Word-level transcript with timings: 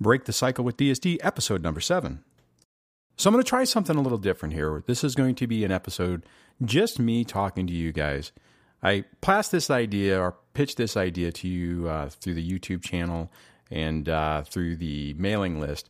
Break 0.00 0.24
the 0.24 0.32
Cycle 0.32 0.64
with 0.64 0.76
DSD, 0.76 1.18
episode 1.22 1.62
number 1.62 1.80
seven. 1.80 2.22
So, 3.16 3.28
I'm 3.28 3.34
going 3.34 3.42
to 3.42 3.48
try 3.48 3.64
something 3.64 3.96
a 3.96 4.02
little 4.02 4.18
different 4.18 4.54
here. 4.54 4.84
This 4.86 5.02
is 5.02 5.14
going 5.14 5.36
to 5.36 5.46
be 5.46 5.64
an 5.64 5.72
episode 5.72 6.24
just 6.62 6.98
me 6.98 7.24
talking 7.24 7.66
to 7.66 7.72
you 7.72 7.92
guys. 7.92 8.32
I 8.82 9.04
passed 9.20 9.52
this 9.52 9.70
idea 9.70 10.20
or 10.20 10.36
pitched 10.52 10.76
this 10.76 10.96
idea 10.96 11.32
to 11.32 11.48
you 11.48 11.88
uh, 11.88 12.10
through 12.10 12.34
the 12.34 12.46
YouTube 12.46 12.82
channel 12.82 13.32
and 13.70 14.08
uh, 14.08 14.42
through 14.42 14.76
the 14.76 15.14
mailing 15.14 15.60
list. 15.60 15.88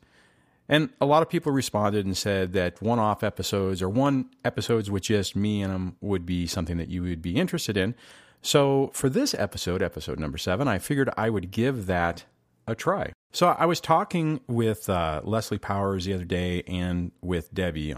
And 0.69 0.91
a 1.01 1.07
lot 1.07 1.23
of 1.23 1.29
people 1.29 1.53
responded 1.53 2.07
and 2.07 2.17
said 2.17 2.53
that 2.55 2.81
one 2.83 2.99
off 2.99 3.23
episodes 3.23 3.83
or 3.83 3.89
one 3.89 4.31
episodes 4.45 4.91
with 4.91 5.05
just 5.05 5.37
me 5.37 5.63
in 5.63 5.71
them 5.71 5.97
would 6.01 6.27
be 6.27 6.47
something 6.47 6.77
that 6.79 6.89
you 6.89 7.03
would 7.03 7.23
be 7.23 7.37
interested 7.37 7.77
in. 7.77 7.95
So, 8.43 8.91
for 8.93 9.09
this 9.09 9.35
episode, 9.35 9.83
episode 9.83 10.19
number 10.19 10.39
seven, 10.39 10.69
I 10.69 10.79
figured 10.79 11.11
I 11.17 11.31
would 11.31 11.51
give 11.51 11.87
that 11.87 12.25
a 12.67 12.75
try. 12.75 13.13
So, 13.37 13.49
I 13.49 13.67
was 13.67 13.83
talking 13.83 14.41
with 14.47 14.89
uh, 14.89 15.21
Leslie 15.23 15.59
Powers 15.59 16.07
the 16.07 16.15
other 16.15 16.25
day 16.25 16.63
and 16.67 17.13
with 17.21 17.53
Debbie, 17.53 17.95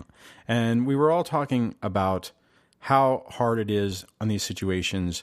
and 0.48 0.84
we 0.84 0.96
were 0.96 1.12
all 1.12 1.22
talking 1.22 1.76
about 1.80 2.32
how 2.80 3.22
hard 3.28 3.60
it 3.60 3.70
is 3.70 4.04
on 4.20 4.26
these 4.26 4.42
situations 4.42 5.22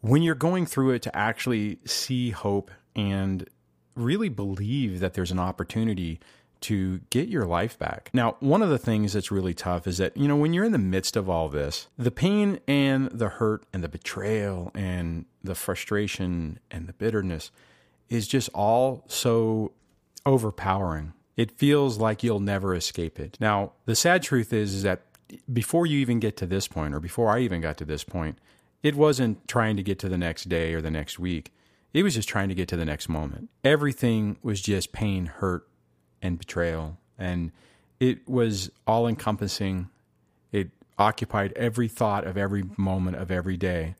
when 0.00 0.22
you're 0.22 0.36
going 0.36 0.64
through 0.64 0.92
it 0.92 1.02
to 1.02 1.16
actually 1.16 1.80
see 1.84 2.30
hope 2.30 2.70
and 2.94 3.50
really 3.96 4.28
believe 4.28 5.00
that 5.00 5.14
there's 5.14 5.32
an 5.32 5.40
opportunity 5.40 6.20
to 6.60 7.00
get 7.10 7.26
your 7.26 7.44
life 7.44 7.76
back. 7.76 8.10
Now, 8.14 8.36
one 8.38 8.62
of 8.62 8.70
the 8.70 8.78
things 8.78 9.12
that's 9.12 9.32
really 9.32 9.54
tough 9.54 9.88
is 9.88 9.98
that, 9.98 10.16
you 10.16 10.28
know, 10.28 10.36
when 10.36 10.52
you're 10.52 10.66
in 10.66 10.70
the 10.70 10.78
midst 10.78 11.16
of 11.16 11.28
all 11.28 11.48
this, 11.48 11.88
the 11.98 12.12
pain 12.12 12.60
and 12.68 13.10
the 13.10 13.28
hurt 13.28 13.64
and 13.72 13.82
the 13.82 13.88
betrayal 13.88 14.70
and 14.72 15.24
the 15.42 15.56
frustration 15.56 16.60
and 16.70 16.86
the 16.86 16.92
bitterness 16.92 17.50
is 18.12 18.28
just 18.28 18.50
all 18.54 19.04
so 19.08 19.72
overpowering. 20.26 21.14
It 21.36 21.50
feels 21.50 21.98
like 21.98 22.22
you'll 22.22 22.40
never 22.40 22.74
escape 22.74 23.18
it. 23.18 23.38
Now, 23.40 23.72
the 23.86 23.96
sad 23.96 24.22
truth 24.22 24.52
is, 24.52 24.74
is 24.74 24.82
that 24.82 25.00
before 25.50 25.86
you 25.86 25.98
even 25.98 26.20
get 26.20 26.36
to 26.36 26.46
this 26.46 26.68
point, 26.68 26.94
or 26.94 27.00
before 27.00 27.30
I 27.30 27.40
even 27.40 27.62
got 27.62 27.78
to 27.78 27.86
this 27.86 28.04
point, 28.04 28.38
it 28.82 28.94
wasn't 28.94 29.48
trying 29.48 29.76
to 29.76 29.82
get 29.82 29.98
to 30.00 30.10
the 30.10 30.18
next 30.18 30.50
day 30.50 30.74
or 30.74 30.82
the 30.82 30.90
next 30.90 31.18
week. 31.18 31.52
It 31.94 32.02
was 32.02 32.14
just 32.14 32.28
trying 32.28 32.50
to 32.50 32.54
get 32.54 32.68
to 32.68 32.76
the 32.76 32.84
next 32.84 33.08
moment. 33.08 33.48
Everything 33.64 34.36
was 34.42 34.60
just 34.60 34.92
pain, 34.92 35.26
hurt, 35.26 35.66
and 36.20 36.38
betrayal. 36.38 36.98
And 37.18 37.50
it 37.98 38.28
was 38.28 38.70
all 38.86 39.06
encompassing. 39.06 39.88
It 40.52 40.70
occupied 40.98 41.52
every 41.54 41.88
thought 41.88 42.26
of 42.26 42.36
every 42.36 42.64
moment 42.76 43.16
of 43.16 43.30
every 43.30 43.56
day. 43.56 43.94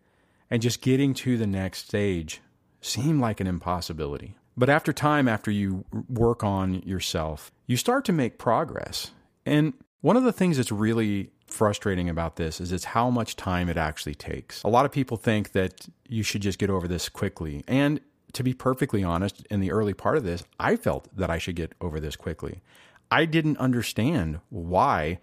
And 0.50 0.60
just 0.60 0.82
getting 0.82 1.14
to 1.14 1.38
the 1.38 1.46
next 1.46 1.86
stage 1.86 2.42
seemed 2.82 3.20
like 3.20 3.40
an 3.40 3.46
impossibility. 3.46 4.36
But 4.56 4.68
after 4.68 4.92
time, 4.92 5.28
after 5.28 5.50
you 5.50 5.84
work 6.08 6.44
on 6.44 6.82
yourself, 6.82 7.50
you 7.66 7.78
start 7.78 8.04
to 8.04 8.12
make 8.12 8.36
progress. 8.36 9.12
And 9.46 9.72
one 10.02 10.16
of 10.16 10.24
the 10.24 10.32
things 10.32 10.58
that's 10.58 10.70
really 10.70 11.30
frustrating 11.46 12.08
about 12.08 12.36
this 12.36 12.60
is 12.60 12.72
it's 12.72 12.84
how 12.84 13.08
much 13.08 13.36
time 13.36 13.68
it 13.68 13.76
actually 13.76 14.14
takes. 14.14 14.62
A 14.62 14.68
lot 14.68 14.84
of 14.84 14.92
people 14.92 15.16
think 15.16 15.52
that 15.52 15.86
you 16.08 16.22
should 16.22 16.42
just 16.42 16.58
get 16.58 16.70
over 16.70 16.86
this 16.86 17.08
quickly. 17.08 17.64
And 17.66 18.00
to 18.32 18.42
be 18.42 18.54
perfectly 18.54 19.04
honest, 19.04 19.46
in 19.50 19.60
the 19.60 19.72
early 19.72 19.94
part 19.94 20.16
of 20.16 20.24
this, 20.24 20.44
I 20.58 20.76
felt 20.76 21.08
that 21.16 21.30
I 21.30 21.38
should 21.38 21.56
get 21.56 21.72
over 21.80 22.00
this 22.00 22.16
quickly. 22.16 22.62
I 23.10 23.26
didn't 23.26 23.58
understand 23.58 24.40
why 24.48 25.18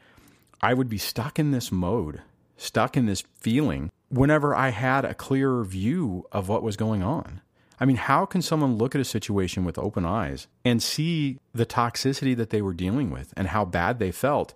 I 0.61 0.73
would 0.73 0.89
be 0.89 0.97
stuck 0.97 1.39
in 1.39 1.51
this 1.51 1.71
mode, 1.71 2.21
stuck 2.57 2.95
in 2.95 3.05
this 3.05 3.23
feeling, 3.39 3.91
whenever 4.09 4.55
I 4.55 4.69
had 4.69 5.05
a 5.05 5.13
clearer 5.13 5.63
view 5.63 6.25
of 6.31 6.49
what 6.49 6.63
was 6.63 6.77
going 6.77 7.03
on. 7.03 7.41
I 7.79 7.85
mean, 7.85 7.95
how 7.95 8.25
can 8.25 8.41
someone 8.41 8.77
look 8.77 8.93
at 8.93 9.01
a 9.01 9.05
situation 9.05 9.63
with 9.63 9.77
open 9.77 10.05
eyes 10.05 10.47
and 10.65 10.83
see 10.83 11.39
the 11.53 11.65
toxicity 11.65 12.35
that 12.35 12.49
they 12.49 12.61
were 12.61 12.73
dealing 12.73 13.09
with 13.09 13.33
and 13.37 13.47
how 13.47 13.63
bad 13.63 13.99
they 13.99 14.11
felt 14.11 14.53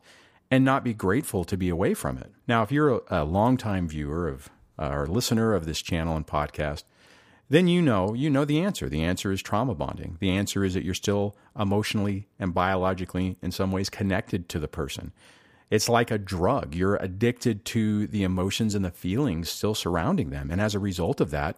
and 0.52 0.66
not 0.66 0.84
be 0.84 0.94
grateful 0.94 1.46
to 1.46 1.56
be 1.56 1.70
away 1.70 1.94
from 1.94 2.18
it? 2.18 2.32
Now, 2.48 2.64
if 2.64 2.72
you're 2.72 2.98
a, 2.98 3.02
a 3.10 3.24
longtime 3.24 3.88
viewer 3.88 4.28
of 4.28 4.50
uh, 4.78 4.90
or 4.90 5.08
listener 5.08 5.54
of 5.54 5.66
this 5.66 5.82
channel 5.82 6.18
and 6.18 6.28
podcast, 6.28 6.84
then 7.50 7.68
you 7.68 7.82
know 7.82 8.14
you 8.14 8.30
know 8.30 8.46
the 8.46 8.60
answer. 8.60 8.90
The 8.90 9.04
answer 9.04 9.32
is 9.32 9.42
trauma 9.42 9.76
bonding. 9.76 10.18
The 10.20 10.32
answer 10.32 10.64
is 10.64 10.74
that 10.74 10.84
you're 10.84 10.94
still 10.94 11.36
emotionally 11.58 12.28
and 12.40 12.54
biologically 12.54 13.38
in 13.42 13.52
some 13.52 13.72
ways 13.72 13.90
connected 13.90 14.50
to 14.50 14.60
the 14.60 14.68
person. 14.68 15.14
It's 15.70 15.90
like 15.90 16.12
a 16.12 16.18
drug. 16.18 16.76
You're 16.76 16.98
addicted 16.98 17.66
to 17.66 18.08
the 18.08 18.24
emotions 18.24 18.76
and 18.76 18.84
the 18.84 18.92
feelings 18.92 19.50
still 19.50 19.76
surrounding 19.76 20.30
them. 20.30 20.52
And 20.52 20.62
as 20.62 20.76
a 20.76 20.80
result 20.80 21.22
of 21.22 21.32
that, 21.32 21.58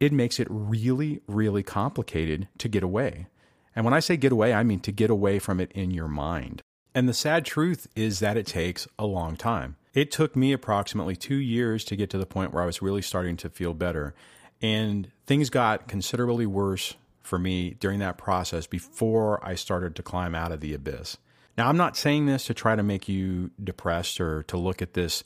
it 0.00 0.12
makes 0.12 0.38
it 0.38 0.48
really, 0.50 1.20
really 1.26 1.62
complicated 1.62 2.48
to 2.58 2.68
get 2.68 2.82
away. 2.82 3.26
And 3.74 3.84
when 3.84 3.94
I 3.94 4.00
say 4.00 4.16
get 4.16 4.32
away, 4.32 4.54
I 4.54 4.62
mean 4.62 4.80
to 4.80 4.92
get 4.92 5.10
away 5.10 5.38
from 5.38 5.60
it 5.60 5.70
in 5.72 5.90
your 5.90 6.08
mind. 6.08 6.62
And 6.94 7.08
the 7.08 7.14
sad 7.14 7.44
truth 7.44 7.88
is 7.94 8.20
that 8.20 8.38
it 8.38 8.46
takes 8.46 8.88
a 8.98 9.04
long 9.04 9.36
time. 9.36 9.76
It 9.92 10.10
took 10.10 10.34
me 10.34 10.52
approximately 10.52 11.16
two 11.16 11.36
years 11.36 11.84
to 11.84 11.96
get 11.96 12.10
to 12.10 12.18
the 12.18 12.26
point 12.26 12.52
where 12.52 12.62
I 12.62 12.66
was 12.66 12.82
really 12.82 13.02
starting 13.02 13.36
to 13.38 13.50
feel 13.50 13.74
better. 13.74 14.14
And 14.62 15.10
things 15.26 15.50
got 15.50 15.88
considerably 15.88 16.46
worse 16.46 16.94
for 17.22 17.38
me 17.38 17.70
during 17.80 17.98
that 17.98 18.16
process 18.16 18.66
before 18.66 19.44
I 19.46 19.56
started 19.56 19.94
to 19.96 20.02
climb 20.02 20.34
out 20.34 20.52
of 20.52 20.60
the 20.60 20.72
abyss. 20.72 21.18
Now, 21.58 21.68
I'm 21.68 21.76
not 21.76 21.96
saying 21.96 22.26
this 22.26 22.46
to 22.46 22.54
try 22.54 22.76
to 22.76 22.82
make 22.82 23.08
you 23.08 23.50
depressed 23.62 24.20
or 24.20 24.42
to 24.44 24.56
look 24.56 24.80
at 24.80 24.94
this 24.94 25.24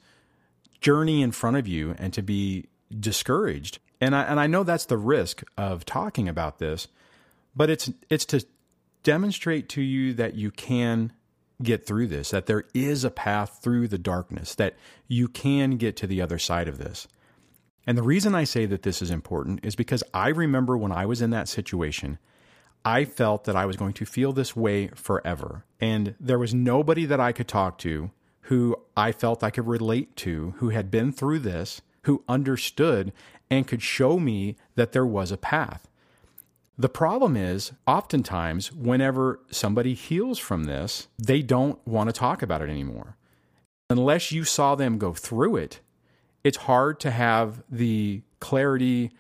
journey 0.81 1.23
in 1.23 1.33
front 1.33 1.57
of 1.57 1.69
you 1.69 1.95
and 1.99 2.13
to 2.15 2.23
be 2.23 2.67
discouraged. 2.99 3.79
And 4.01 4.15
I, 4.15 4.23
and 4.23 4.41
I 4.41 4.47
know 4.47 4.63
that's 4.63 4.87
the 4.87 4.99
risk 4.99 5.43
of 5.57 5.85
talking 5.85 6.29
about 6.29 6.59
this, 6.59 6.89
but 7.55 7.69
it's, 7.71 7.91
it's 8.09 8.25
to 8.27 8.45
demonstrate 9.03 9.69
to 9.71 9.83
you 9.83 10.15
that 10.15 10.35
you 10.35 10.51
can 10.51 11.13
get 11.63 11.87
through 11.87 12.07
this, 12.07 12.31
that 12.31 12.47
there 12.47 12.65
is 12.73 13.05
a 13.05 13.11
path 13.11 13.59
through 13.63 13.89
the 13.89 13.99
darkness, 13.99 14.55
that 14.55 14.77
you 15.09 15.29
can 15.29 15.77
get 15.77 15.97
to 15.97 16.07
the 16.07 16.23
other 16.23 16.39
side 16.39 16.69
of 16.69 16.79
this. 16.79 17.07
And 17.87 17.99
the 17.99 18.03
reason 18.03 18.35
I 18.35 18.45
say 18.45 18.67
that 18.67 18.83
this 18.83 19.03
is 19.03 19.11
important 19.11 19.61
is 19.63 19.75
because 19.75 20.05
I 20.15 20.29
remember 20.29 20.77
when 20.77 20.93
I 20.93 21.07
was 21.07 21.21
in 21.21 21.31
that 21.31 21.49
situation, 21.49 22.19
I 22.85 23.05
felt 23.05 23.45
that 23.45 23.57
I 23.57 23.67
was 23.67 23.77
going 23.77 23.93
to 23.95 24.07
feel 24.07 24.33
this 24.33 24.57
way 24.57 24.89
forever. 24.89 25.65
And 25.81 26.15
there 26.19 26.39
was 26.39 26.55
nobody 26.55 27.05
that 27.05 27.21
I 27.21 27.33
could 27.33 27.49
talk 27.49 27.79
to 27.79 28.11
who 28.43 28.77
I 28.97 29.13
felt 29.13 29.45
I 29.45 29.51
could 29.51 29.67
relate 29.67 30.17
to, 30.17 30.55
who 30.59 30.71
had 30.71 30.91
been 30.91 31.13
through 31.13 31.41
this, 31.41 31.83
who 32.03 32.25
understood 32.29 33.13
and 33.51 33.67
could 33.67 33.83
show 33.83 34.19
me 34.19 34.57
that 34.77 34.93
there 34.93 35.07
was 35.07 35.33
a 35.33 35.37
path. 35.37 35.89
The 36.79 36.89
problem 36.89 37.37
is, 37.37 37.73
oftentimes, 37.87 38.73
whenever 38.73 39.41
somebody 39.51 39.93
heals 39.93 40.39
from 40.39 40.65
this, 40.65 41.09
they 41.19 41.43
don't 41.43 41.79
want 41.87 42.09
to 42.09 42.13
talk 42.13 42.43
about 42.43 42.63
it 42.63 42.71
anymore. 42.71 43.17
Unless 43.91 44.33
you 44.33 44.45
saw 44.45 44.77
them 44.77 44.97
go 44.97 45.13
through 45.13 45.57
it, 45.57 45.81
it's 46.43 46.57
hard 46.57 46.99
to 47.01 47.11
have 47.11 47.63
the 47.69 48.23
clarity 48.39 49.11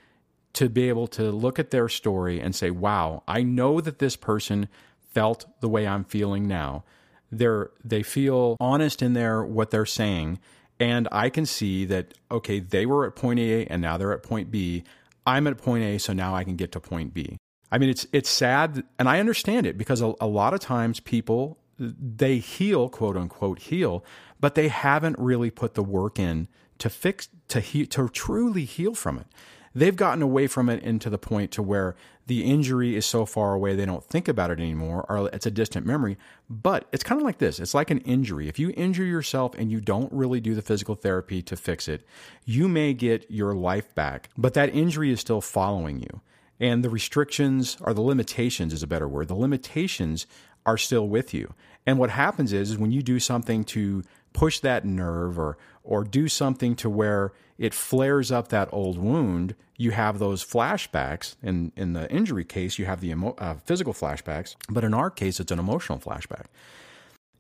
to 0.55 0.69
be 0.69 0.89
able 0.89 1.07
to 1.09 1.31
look 1.31 1.59
at 1.59 1.71
their 1.71 1.89
story 1.89 2.41
and 2.41 2.55
say, 2.55 2.71
wow, 2.71 3.23
I 3.29 3.43
know 3.43 3.81
that 3.81 3.99
this 3.99 4.17
person 4.17 4.69
felt 5.13 5.45
the 5.61 5.69
way 5.69 5.87
I'm 5.87 6.05
feeling 6.05 6.49
now. 6.49 6.85
They're, 7.31 7.71
they 7.85 8.03
feel 8.03 8.57
honest 8.59 9.03
in 9.03 9.13
their 9.13 9.45
what 9.45 9.71
they're 9.71 9.87
saying. 9.87 10.39
And 10.81 11.07
I 11.13 11.29
can 11.29 11.47
see 11.47 11.85
that, 11.85 12.15
okay, 12.31 12.59
they 12.59 12.87
were 12.87 13.07
at 13.07 13.15
point 13.15 13.39
A 13.39 13.67
and 13.67 13.83
now 13.83 13.99
they're 13.99 14.13
at 14.13 14.23
point 14.23 14.51
B. 14.51 14.83
I'm 15.27 15.47
at 15.47 15.59
point 15.59 15.85
A, 15.85 15.99
so 15.99 16.13
now 16.15 16.35
I 16.35 16.43
can 16.43 16.57
get 16.57 16.73
to 16.73 16.81
point 16.81 17.13
B. 17.13 17.37
I 17.71 17.79
mean, 17.79 17.91
it's 17.91 18.07
it's 18.13 18.29
sad, 18.29 18.83
and 18.99 19.09
I 19.09 19.21
understand 19.21 19.67
it 19.67 19.79
because 19.79 20.01
a, 20.01 20.15
a 20.21 20.27
lot 20.27 20.55
of 20.55 20.61
times 20.61 20.99
people 20.99 21.59
they 21.79 22.39
heal, 22.39 22.89
quote 22.89 23.17
unquote, 23.17 23.61
heal, 23.61 24.05
but 24.41 24.55
they 24.55 24.69
haven't 24.69 25.19
really 25.19 25.51
put 25.51 25.75
the 25.75 25.83
work 25.83 26.19
in 26.19 26.49
to 26.79 26.91
fix 26.91 27.29
to 27.49 27.61
he, 27.61 27.87
to 27.87 28.09
truly 28.09 28.65
heal 28.65 28.95
from 28.95 29.19
it. 29.19 29.27
They've 29.75 29.95
gotten 29.95 30.23
away 30.23 30.47
from 30.47 30.69
it 30.69 30.83
into 30.83 31.09
the 31.11 31.19
point 31.19 31.53
to 31.53 31.63
where 31.63 31.95
the 32.27 32.45
injury 32.45 32.97
is 32.97 33.07
so 33.07 33.25
far 33.25 33.55
away 33.55 33.75
they 33.75 33.87
don't 33.87 34.05
think 34.05 34.29
about 34.29 34.51
it 34.51 34.59
anymore 34.59 35.05
or 35.09 35.28
it's 35.33 35.47
a 35.47 35.51
distant 35.51 35.87
memory. 35.87 36.17
But 36.49 36.87
it's 36.93 37.05
kind 37.05 37.21
of 37.21 37.25
like 37.25 37.39
this. 37.39 37.61
It's 37.61 37.75
like 37.75 37.91
an 37.91 37.99
injury. 38.01 38.49
If 38.49 38.59
you 38.59 38.72
injure 38.77 39.05
yourself 39.05 39.55
and 39.57 39.71
you 39.71 39.81
don't 39.81 40.13
really 40.13 40.41
do 40.41 40.55
the 40.55 40.63
physical 40.63 40.95
therapy 40.95 41.43
to 41.43 41.57
fix 41.57 41.89
it, 41.89 42.07
you 42.45 42.69
may 42.69 42.95
get 42.95 43.31
your 43.31 43.55
life 43.55 43.95
back, 43.95 44.28
but 44.37 44.55
that 44.55 44.75
injury 44.75 45.13
is 45.13 45.21
still 45.21 45.41
following 45.41 46.01
you. 46.01 46.21
And 46.59 46.84
the 46.84 46.91
restrictions 46.91 47.77
or 47.81 47.95
the 47.95 48.03
limitations 48.03 48.73
is 48.73 48.83
a 48.83 48.89
better 48.89 49.09
word. 49.09 49.28
The 49.28 49.34
limitations 49.34 50.27
are 50.66 50.77
still 50.77 51.09
with 51.09 51.33
you. 51.33 51.55
And 51.87 51.99
what 51.99 52.11
happens 52.11 52.53
is, 52.53 52.71
is 52.73 52.78
when 52.78 52.93
you 52.93 53.03
do 53.03 53.19
something 53.19 53.65
to 53.65 54.03
push 54.32 54.60
that 54.60 54.84
nerve 54.84 55.38
or 55.38 55.56
or 55.82 56.04
do 56.04 56.28
something 56.28 56.77
to 56.77 56.91
where 56.91 57.32
it 57.59 57.74
flares 57.74 58.30
up 58.30 58.48
that 58.48 58.68
old 58.72 58.98
wound, 58.98 59.54
you 59.77 59.91
have 59.92 60.18
those 60.18 60.44
flashbacks. 60.44 61.36
In 61.42 61.72
in 61.77 61.92
the 61.92 62.10
injury 62.10 62.44
case, 62.44 62.78
you 62.78 62.84
have 62.86 63.00
the 63.00 63.10
emo- 63.10 63.36
uh, 63.38 63.54
physical 63.65 63.92
flashbacks, 63.92 64.56
but 64.68 64.84
in 64.84 64.94
our 64.94 65.10
case, 65.10 65.41
it's 65.41 65.53
an 65.53 65.59
emotional 65.59 65.98
flashback. 65.98 66.47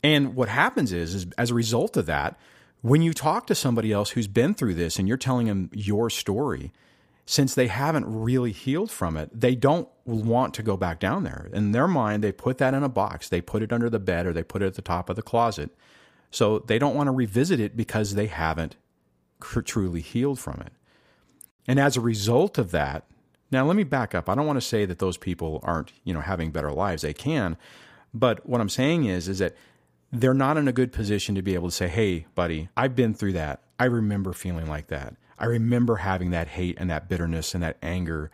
And 0.02 0.34
what 0.34 0.48
happens 0.48 0.92
is, 0.92 1.14
is 1.14 1.26
as 1.36 1.50
a 1.50 1.54
result 1.54 1.96
of 1.96 2.06
that, 2.06 2.38
when 2.82 3.02
you 3.02 3.12
talk 3.12 3.46
to 3.48 3.54
somebody 3.54 3.92
else 3.92 4.10
who's 4.10 4.26
been 4.26 4.54
through 4.54 4.74
this 4.74 4.98
and 4.98 5.06
you're 5.06 5.18
telling 5.18 5.46
them 5.46 5.70
your 5.74 6.08
story, 6.08 6.72
since 7.26 7.54
they 7.54 7.66
haven't 7.66 8.06
really 8.06 8.52
healed 8.52 8.90
from 8.90 9.16
it, 9.16 9.28
they 9.38 9.54
don't 9.54 9.88
want 10.04 10.54
to 10.54 10.62
go 10.62 10.76
back 10.76 10.98
down 10.98 11.24
there. 11.24 11.48
In 11.52 11.72
their 11.72 11.86
mind, 11.86 12.24
they 12.24 12.32
put 12.32 12.58
that 12.58 12.74
in 12.74 12.82
a 12.82 12.88
box, 12.88 13.28
they 13.28 13.40
put 13.40 13.62
it 13.62 13.72
under 13.72 13.90
the 13.90 14.00
bed, 14.00 14.26
or 14.26 14.32
they 14.32 14.42
put 14.42 14.62
it 14.62 14.66
at 14.66 14.74
the 14.74 14.82
top 14.82 15.08
of 15.10 15.16
the 15.16 15.22
closet. 15.22 15.70
So 16.30 16.60
they 16.60 16.78
don't 16.78 16.94
want 16.94 17.08
to 17.08 17.12
revisit 17.12 17.60
it 17.60 17.76
because 17.76 18.14
they 18.14 18.26
haven't 18.26 18.76
truly 19.40 20.00
healed 20.00 20.38
from 20.38 20.62
it. 20.64 20.72
And 21.66 21.78
as 21.78 21.96
a 21.96 22.00
result 22.00 22.58
of 22.58 22.70
that, 22.70 23.04
now 23.50 23.66
let 23.66 23.76
me 23.76 23.84
back 23.84 24.14
up. 24.14 24.28
I 24.28 24.34
don't 24.34 24.46
want 24.46 24.58
to 24.58 24.66
say 24.66 24.84
that 24.84 24.98
those 24.98 25.16
people 25.16 25.60
aren't, 25.62 25.92
you 26.04 26.14
know, 26.14 26.20
having 26.20 26.50
better 26.50 26.70
lives. 26.70 27.02
They 27.02 27.12
can. 27.12 27.56
But 28.14 28.48
what 28.48 28.60
I'm 28.60 28.68
saying 28.68 29.04
is 29.04 29.28
is 29.28 29.38
that 29.38 29.56
they're 30.12 30.34
not 30.34 30.56
in 30.56 30.68
a 30.68 30.72
good 30.72 30.92
position 30.92 31.34
to 31.34 31.42
be 31.42 31.54
able 31.54 31.68
to 31.68 31.74
say, 31.74 31.88
"Hey, 31.88 32.26
buddy, 32.34 32.68
I've 32.76 32.96
been 32.96 33.14
through 33.14 33.32
that. 33.34 33.62
I 33.78 33.84
remember 33.84 34.32
feeling 34.32 34.68
like 34.68 34.88
that. 34.88 35.14
I 35.38 35.46
remember 35.46 35.96
having 35.96 36.30
that 36.30 36.48
hate 36.48 36.76
and 36.78 36.90
that 36.90 37.08
bitterness 37.08 37.54
and 37.54 37.62
that 37.62 37.78
anger 37.82 38.30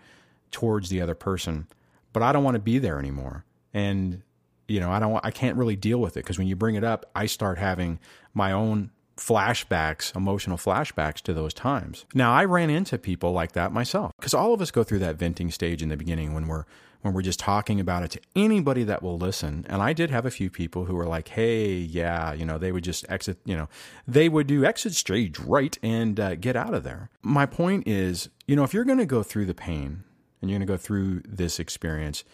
towards 0.50 0.88
the 0.88 1.00
other 1.00 1.14
person, 1.14 1.66
but 2.12 2.22
I 2.22 2.32
don't 2.32 2.44
want 2.44 2.56
to 2.56 2.60
be 2.60 2.78
there 2.78 2.99
anymore. 2.99 3.44
And 3.72 4.22
you 4.68 4.80
know, 4.80 4.90
I 4.90 4.98
don't 4.98 5.18
I 5.24 5.30
can't 5.30 5.56
really 5.56 5.76
deal 5.76 5.98
with 5.98 6.16
it 6.16 6.24
because 6.24 6.38
when 6.38 6.46
you 6.46 6.56
bring 6.56 6.74
it 6.74 6.84
up, 6.84 7.10
I 7.14 7.26
start 7.26 7.58
having 7.58 7.98
my 8.34 8.52
own 8.52 8.90
flashbacks, 9.16 10.14
emotional 10.14 10.56
flashbacks 10.56 11.20
to 11.22 11.32
those 11.32 11.54
times. 11.54 12.04
Now, 12.14 12.32
I 12.32 12.44
ran 12.44 12.70
into 12.70 12.98
people 12.98 13.32
like 13.32 13.52
that 13.52 13.72
myself 13.72 14.12
because 14.18 14.34
all 14.34 14.52
of 14.52 14.60
us 14.60 14.70
go 14.70 14.84
through 14.84 14.98
that 15.00 15.16
venting 15.16 15.50
stage 15.50 15.82
in 15.82 15.88
the 15.88 15.96
beginning 15.96 16.34
when 16.34 16.46
we're 16.46 16.64
when 17.02 17.14
we're 17.14 17.22
just 17.22 17.38
talking 17.38 17.78
about 17.78 18.02
it 18.02 18.10
to 18.10 18.20
anybody 18.34 18.82
that 18.82 19.02
will 19.02 19.16
listen. 19.16 19.64
And 19.68 19.80
I 19.80 19.92
did 19.92 20.10
have 20.10 20.26
a 20.26 20.30
few 20.30 20.50
people 20.50 20.86
who 20.86 20.94
were 20.94 21.06
like, 21.06 21.28
"Hey, 21.28 21.74
yeah, 21.76 22.32
you 22.32 22.44
know, 22.44 22.58
they 22.58 22.72
would 22.72 22.84
just 22.84 23.04
exit, 23.08 23.38
you 23.44 23.56
know, 23.56 23.68
they 24.06 24.28
would 24.28 24.46
do 24.46 24.64
exit 24.64 24.94
stage 24.94 25.38
right 25.38 25.78
and 25.82 26.18
uh, 26.18 26.34
get 26.34 26.56
out 26.56 26.74
of 26.74 26.82
there." 26.82 27.10
My 27.22 27.46
point 27.46 27.86
is, 27.86 28.28
you 28.46 28.56
know, 28.56 28.64
if 28.64 28.74
you're 28.74 28.84
going 28.84 28.98
to 28.98 29.06
go 29.06 29.22
through 29.22 29.46
the 29.46 29.54
pain 29.54 30.04
and 30.40 30.50
you're 30.50 30.58
going 30.58 30.66
to 30.66 30.72
go 30.72 30.76
through 30.76 31.22
this 31.26 31.60
experience, 31.60 32.24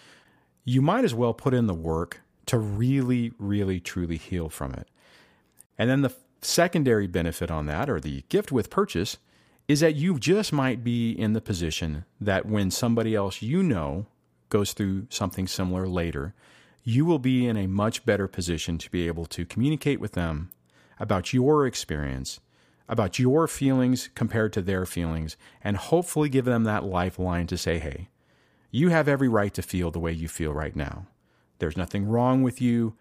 you 0.64 0.82
might 0.82 1.04
as 1.04 1.14
well 1.14 1.34
put 1.34 1.54
in 1.54 1.66
the 1.66 1.74
work 1.74 2.20
to 2.46 2.58
really, 2.58 3.32
really, 3.38 3.80
truly 3.80 4.16
heal 4.16 4.48
from 4.48 4.72
it. 4.74 4.88
And 5.78 5.88
then 5.88 6.02
the 6.02 6.14
secondary 6.40 7.06
benefit 7.06 7.50
on 7.50 7.66
that, 7.66 7.88
or 7.88 8.00
the 8.00 8.24
gift 8.28 8.52
with 8.52 8.70
purchase, 8.70 9.18
is 9.68 9.80
that 9.80 9.94
you 9.94 10.18
just 10.18 10.52
might 10.52 10.84
be 10.84 11.12
in 11.12 11.32
the 11.32 11.40
position 11.40 12.04
that 12.20 12.46
when 12.46 12.70
somebody 12.70 13.14
else 13.14 13.42
you 13.42 13.62
know 13.62 14.06
goes 14.48 14.72
through 14.72 15.06
something 15.08 15.46
similar 15.46 15.88
later, 15.88 16.34
you 16.84 17.04
will 17.04 17.18
be 17.18 17.46
in 17.46 17.56
a 17.56 17.68
much 17.68 18.04
better 18.04 18.26
position 18.26 18.76
to 18.76 18.90
be 18.90 19.06
able 19.06 19.24
to 19.24 19.46
communicate 19.46 20.00
with 20.00 20.12
them 20.12 20.50
about 20.98 21.32
your 21.32 21.66
experience, 21.66 22.40
about 22.88 23.18
your 23.18 23.46
feelings 23.46 24.10
compared 24.14 24.52
to 24.52 24.60
their 24.60 24.84
feelings, 24.84 25.36
and 25.62 25.76
hopefully 25.76 26.28
give 26.28 26.44
them 26.44 26.64
that 26.64 26.84
lifeline 26.84 27.46
to 27.46 27.56
say, 27.56 27.78
hey, 27.78 28.08
you 28.72 28.88
have 28.88 29.06
every 29.06 29.28
right 29.28 29.54
to 29.54 29.62
feel 29.62 29.92
the 29.92 30.00
way 30.00 30.10
you 30.10 30.26
feel 30.26 30.52
right 30.52 30.74
now. 30.74 31.06
There's 31.58 31.76
nothing 31.76 32.06
wrong 32.06 32.42
with 32.42 32.60
you. 32.60 32.94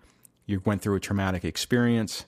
You 0.45 0.61
went 0.63 0.81
through 0.83 0.97
a 0.97 0.99
traumatic 0.99 1.43
experience. 1.43 2.25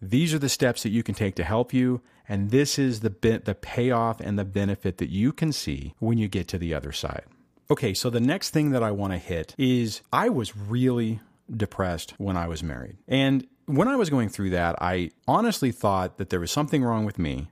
These 0.00 0.34
are 0.34 0.38
the 0.38 0.50
steps 0.50 0.82
that 0.84 0.90
you 0.90 1.02
can 1.02 1.14
take 1.14 1.34
to 1.36 1.44
help 1.44 1.72
you, 1.72 2.02
and 2.28 2.50
this 2.50 2.78
is 2.78 3.00
the 3.00 3.40
the 3.44 3.54
payoff 3.54 4.20
and 4.20 4.38
the 4.38 4.44
benefit 4.44 4.98
that 4.98 5.08
you 5.08 5.32
can 5.32 5.52
see 5.52 5.94
when 5.98 6.18
you 6.18 6.28
get 6.28 6.46
to 6.48 6.58
the 6.58 6.74
other 6.74 6.92
side. 6.92 7.24
Okay, 7.70 7.94
so 7.94 8.10
the 8.10 8.20
next 8.20 8.50
thing 8.50 8.70
that 8.70 8.82
I 8.82 8.90
want 8.90 9.14
to 9.14 9.18
hit 9.18 9.54
is 9.58 10.02
I 10.12 10.28
was 10.28 10.56
really 10.56 11.20
depressed 11.50 12.14
when 12.18 12.36
I 12.36 12.46
was 12.46 12.62
married. 12.62 12.98
And 13.08 13.46
when 13.64 13.88
I 13.88 13.96
was 13.96 14.10
going 14.10 14.28
through 14.28 14.50
that, 14.50 14.76
I 14.80 15.10
honestly 15.26 15.72
thought 15.72 16.18
that 16.18 16.28
there 16.30 16.40
was 16.40 16.52
something 16.52 16.84
wrong 16.84 17.04
with 17.04 17.18
me 17.18 17.48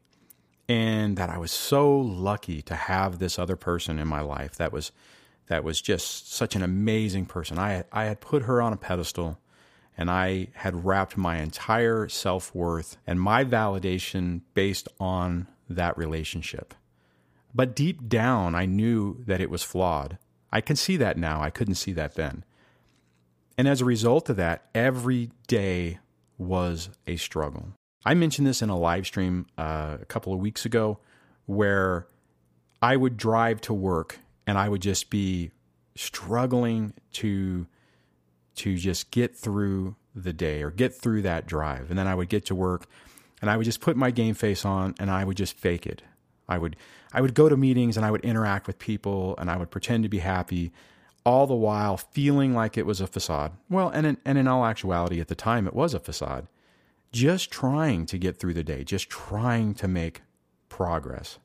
and 0.69 1.16
that 1.16 1.31
I 1.31 1.38
was 1.38 1.50
so 1.50 1.96
lucky 1.99 2.62
to 2.62 2.75
have 2.75 3.19
this 3.19 3.38
other 3.38 3.56
person 3.56 3.99
in 3.99 4.08
my 4.08 4.20
life 4.20 4.56
that 4.56 4.72
was 4.72 4.93
that 5.46 5.62
was 5.62 5.82
just 5.82 6.32
such 6.32 6.56
an 6.56 6.62
amazing 6.62 7.26
person. 7.26 7.58
I 7.58 7.84
I 7.93 8.05
had 8.05 8.20
put 8.20 8.44
her 8.44 8.62
on 8.62 8.72
a 8.72 8.78
pedestal 8.78 9.38
and 9.96 10.11
I 10.11 10.49
had 10.55 10.84
wrapped 10.84 11.16
my 11.16 11.37
entire 11.38 12.08
self-worth 12.08 12.96
and 13.06 13.20
my 13.20 13.44
validation 13.44 14.40
based 14.55 14.88
on 14.99 15.46
that 15.69 15.96
relationship. 15.96 16.75
But 17.55 17.76
deep 17.76 18.08
down, 18.08 18.55
I 18.55 18.67
knew 18.67 19.22
that 19.26 19.40
it 19.40 19.50
was 19.50 19.62
flawed. 19.62 20.19
I 20.50 20.60
can 20.60 20.75
see 20.76 20.96
that 20.96 21.17
now. 21.17 21.40
I 21.40 21.50
couldn't 21.50 21.76
see 21.76 21.93
that 21.93 22.14
then. 22.14 22.44
And 23.56 23.69
as 23.69 23.81
a 23.81 23.84
result 23.84 24.28
of 24.28 24.37
that, 24.37 24.67
every 24.75 25.31
day 25.46 26.00
was 26.38 26.90
a 27.06 27.17
struggle. 27.17 27.72
I 28.04 28.14
mentioned 28.14 28.46
this 28.46 28.62
in 28.62 28.68
a 28.68 28.78
live 28.78 29.06
stream 29.06 29.46
uh, 29.56 29.98
a 30.00 30.04
couple 30.04 30.32
of 30.32 30.40
weeks 30.40 30.66
ago 30.66 30.98
where 31.46 32.06
I 32.82 32.96
would 32.96 33.16
drive 33.16 33.60
to 33.62 33.74
work 33.74 34.18
and 34.46 34.58
I 34.58 34.68
would 34.68 34.82
just 34.82 35.10
be 35.10 35.50
struggling 35.96 36.92
to 37.12 37.66
to 38.56 38.76
just 38.76 39.10
get 39.10 39.36
through 39.36 39.96
the 40.14 40.32
day 40.32 40.62
or 40.62 40.70
get 40.70 40.94
through 40.94 41.22
that 41.22 41.46
drive. 41.46 41.90
And 41.90 41.98
then 41.98 42.06
I 42.06 42.14
would 42.14 42.28
get 42.28 42.44
to 42.46 42.54
work 42.54 42.86
and 43.40 43.50
I 43.50 43.56
would 43.56 43.64
just 43.64 43.80
put 43.80 43.96
my 43.96 44.10
game 44.10 44.34
face 44.34 44.64
on 44.64 44.94
and 45.00 45.10
I 45.10 45.24
would 45.24 45.36
just 45.36 45.56
fake 45.56 45.86
it. 45.86 46.02
I 46.48 46.58
would 46.58 46.76
I 47.12 47.20
would 47.20 47.34
go 47.34 47.48
to 47.48 47.56
meetings 47.56 47.96
and 47.96 48.04
I 48.04 48.10
would 48.10 48.24
interact 48.24 48.66
with 48.66 48.78
people 48.78 49.34
and 49.38 49.50
I 49.50 49.56
would 49.56 49.70
pretend 49.70 50.02
to 50.02 50.08
be 50.08 50.18
happy, 50.18 50.72
all 51.24 51.46
the 51.46 51.54
while 51.54 51.96
feeling 51.96 52.54
like 52.54 52.76
it 52.76 52.86
was 52.86 53.00
a 53.00 53.06
facade. 53.06 53.52
Well, 53.70 53.88
and 53.88 54.06
in, 54.06 54.18
and 54.24 54.36
in 54.36 54.46
all 54.46 54.66
actuality, 54.66 55.20
at 55.20 55.28
the 55.28 55.34
time, 55.34 55.66
it 55.66 55.74
was 55.74 55.94
a 55.94 56.00
facade. 56.00 56.46
Just 57.14 57.52
trying 57.52 58.06
to 58.06 58.19
get 58.19 58.40
through 58.40 58.55
the 58.55 58.64
day, 58.64 58.82
just 58.82 59.08
trying 59.08 59.72
to 59.75 59.87
make 59.87 60.22
progress. 60.69 61.38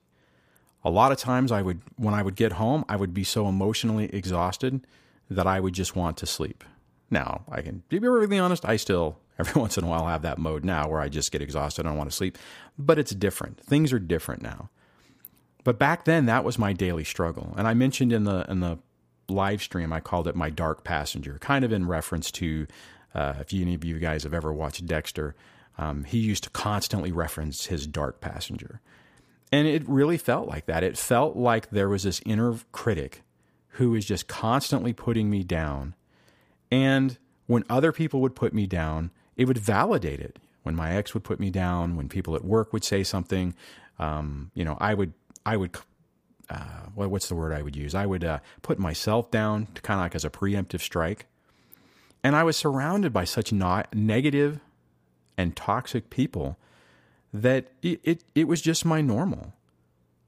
A 0.84 0.90
lot 0.90 1.12
of 1.12 1.20
times, 1.20 1.52
I 1.52 1.62
would 1.62 1.82
when 1.96 2.16
I 2.16 2.24
would 2.24 2.36
get 2.36 2.54
home, 2.54 2.84
I 2.90 2.96
would 2.96 3.14
be 3.14 3.24
so 3.24 3.48
emotionally 3.48 4.06
exhausted 4.06 4.88
that 5.30 5.46
I 5.46 5.60
would 5.60 5.74
just 5.74 5.96
want 5.96 6.18
to 6.18 6.26
sleep. 6.26 6.64
Now, 7.12 7.44
I 7.48 7.62
can 7.62 7.84
be 7.88 8.00
really 8.00 8.40
honest, 8.40 8.66
I 8.66 8.78
still 8.78 9.20
every 9.38 9.62
once 9.62 9.78
in 9.78 9.84
a 9.84 9.88
while 9.88 10.08
have 10.08 10.24
that 10.24 10.40
mode 10.40 10.66
now 10.66 10.90
where 10.90 11.02
I 11.02 11.08
just 11.08 11.32
get 11.32 11.44
exhausted 11.44 11.86
and 11.86 11.94
I 11.94 11.96
want 11.96 12.10
to 12.10 12.16
sleep, 12.16 12.40
but 12.76 12.98
it's 12.98 13.12
different. 13.12 13.60
Things 13.62 13.94
are 13.94 14.00
different 14.00 14.42
now. 14.42 14.72
But 15.64 15.78
back 15.78 16.06
then, 16.06 16.26
that 16.26 16.44
was 16.44 16.58
my 16.58 16.74
daily 16.74 17.04
struggle. 17.04 17.54
And 17.58 17.68
I 17.68 17.76
mentioned 17.76 18.12
in 18.12 18.24
the 18.24 18.44
in 18.50 18.60
the 18.60 18.80
live 19.28 19.62
stream, 19.62 19.94
I 19.94 20.00
called 20.00 20.28
it 20.28 20.36
my 20.36 20.50
dark 20.50 20.84
passenger, 20.84 21.38
kind 21.40 21.64
of 21.64 21.72
in 21.72 21.88
reference 21.88 22.32
to 22.32 22.66
uh, 23.14 23.36
if 23.40 23.54
any 23.54 23.76
of 23.76 23.84
you 23.84 24.00
guys 24.00 24.24
have 24.24 24.34
ever 24.34 24.52
watched 24.52 24.86
Dexter, 24.88 25.36
um, 25.80 26.04
he 26.04 26.18
used 26.18 26.44
to 26.44 26.50
constantly 26.50 27.10
reference 27.10 27.68
his 27.68 27.88
dark 27.88 28.20
passenger. 28.20 28.82
And 29.50 29.66
it 29.66 29.88
really 29.88 30.18
felt 30.18 30.48
like 30.48 30.66
that. 30.66 30.84
It 30.84 30.98
felt 30.98 31.38
like 31.38 31.70
there 31.70 31.88
was 31.88 32.04
this 32.04 32.22
inner 32.26 32.56
critic 32.74 33.24
who 33.74 33.92
was 33.92 34.04
just 34.04 34.28
constantly 34.28 34.92
putting 34.92 35.30
me 35.30 35.42
down. 35.42 35.96
And 36.70 37.18
when 37.48 37.64
other 37.70 37.94
people 37.94 38.20
would 38.20 38.36
put 38.36 38.54
me 38.54 38.68
down, 38.68 39.12
it 39.38 39.46
would 39.46 39.58
validate 39.58 40.20
it. 40.20 40.38
When 40.64 40.76
my 40.76 40.94
ex 40.94 41.14
would 41.14 41.24
put 41.24 41.40
me 41.40 41.50
down, 41.50 41.96
when 41.96 42.10
people 42.10 42.36
at 42.36 42.44
work 42.44 42.74
would 42.74 42.84
say 42.84 43.02
something, 43.04 43.56
um, 43.98 44.52
you 44.54 44.66
know, 44.66 44.78
I 44.82 44.94
would 44.94 45.14
I 45.46 45.56
would, 45.56 45.78
uh, 46.50 46.88
what's 46.94 47.30
the 47.30 47.36
word 47.36 47.54
I 47.54 47.62
would 47.62 47.78
use? 47.78 47.96
I 47.96 48.06
would 48.06 48.26
uh, 48.26 48.40
put 48.62 48.78
myself 48.78 49.32
down 49.32 49.68
to 49.76 49.82
kind 49.82 50.02
of 50.02 50.04
like 50.04 50.16
as 50.16 50.26
a 50.26 50.30
preemptive 50.30 50.82
strike. 50.82 51.26
And 52.22 52.36
I 52.36 52.44
was 52.44 52.58
surrounded 52.58 53.14
by 53.14 53.24
such 53.24 53.54
not 53.54 53.96
negative 53.96 54.60
and 55.40 55.56
toxic 55.56 56.10
people 56.10 56.60
that 57.34 57.68
it, 57.82 58.02
it, 58.04 58.24
it 58.36 58.46
was 58.46 58.62
just 58.62 58.84
my 58.84 59.00
normal. 59.00 59.54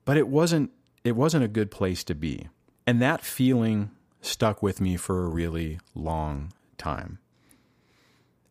But 0.06 0.15
it 0.15 0.30
wasn't 0.30 0.72
it 1.03 1.18
wasn't 1.18 1.44
a 1.44 1.50
good 1.50 1.70
place 1.70 2.03
to 2.06 2.15
be. 2.15 2.48
And 2.88 3.01
that 3.01 3.22
feeling 3.22 3.91
stuck 4.22 4.63
with 4.63 4.80
me 4.80 4.96
for 4.96 5.25
a 5.25 5.30
really 5.30 5.80
long 5.94 6.53
time. 6.77 7.20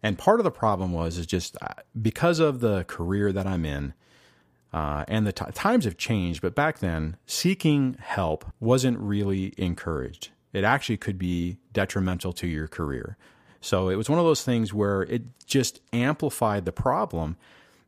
And 0.02 0.19
part 0.19 0.38
of 0.38 0.45
the 0.45 0.50
problem 0.50 0.93
was 0.93 1.17
is 1.17 1.26
just 1.26 1.57
uh, 1.62 1.69
because 2.00 2.40
of 2.40 2.61
the 2.61 2.85
career 2.85 3.33
that 3.33 3.47
I'm 3.47 3.64
in, 3.64 3.95
uh, 4.73 5.05
and 5.09 5.26
the 5.26 5.33
t- 5.33 5.45
times 5.55 5.85
have 5.85 5.97
changed, 5.97 6.43
but 6.43 6.55
back 6.55 6.79
then, 6.79 7.17
seeking 7.26 7.97
help 8.00 8.45
wasn't 8.61 8.99
really 8.99 9.55
encouraged. 9.57 10.31
It 10.52 10.64
actually 10.64 10.97
could 10.99 11.19
be 11.19 11.57
detrimental 11.73 12.33
to 12.35 12.47
your 12.47 12.69
career. 12.69 13.17
So 13.61 13.88
it 13.88 13.97
was 13.97 14.09
one 14.09 14.19
of 14.19 14.25
those 14.25 14.43
things 14.43 14.73
where 14.73 15.02
it 15.02 15.23
just 15.47 15.81
amplified 15.93 16.64
the 16.64 16.73
problem 16.73 17.37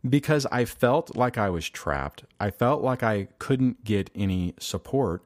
because 0.09 0.47
I 0.53 0.65
felt 0.65 1.17
like 1.17 1.39
I 1.39 1.49
was 1.49 1.69
trapped. 1.69 2.25
I 2.39 2.51
felt 2.51 2.83
like 2.83 3.03
I 3.03 3.29
couldn't 3.39 3.85
get 3.85 4.11
any 4.15 4.55
support, 4.59 5.23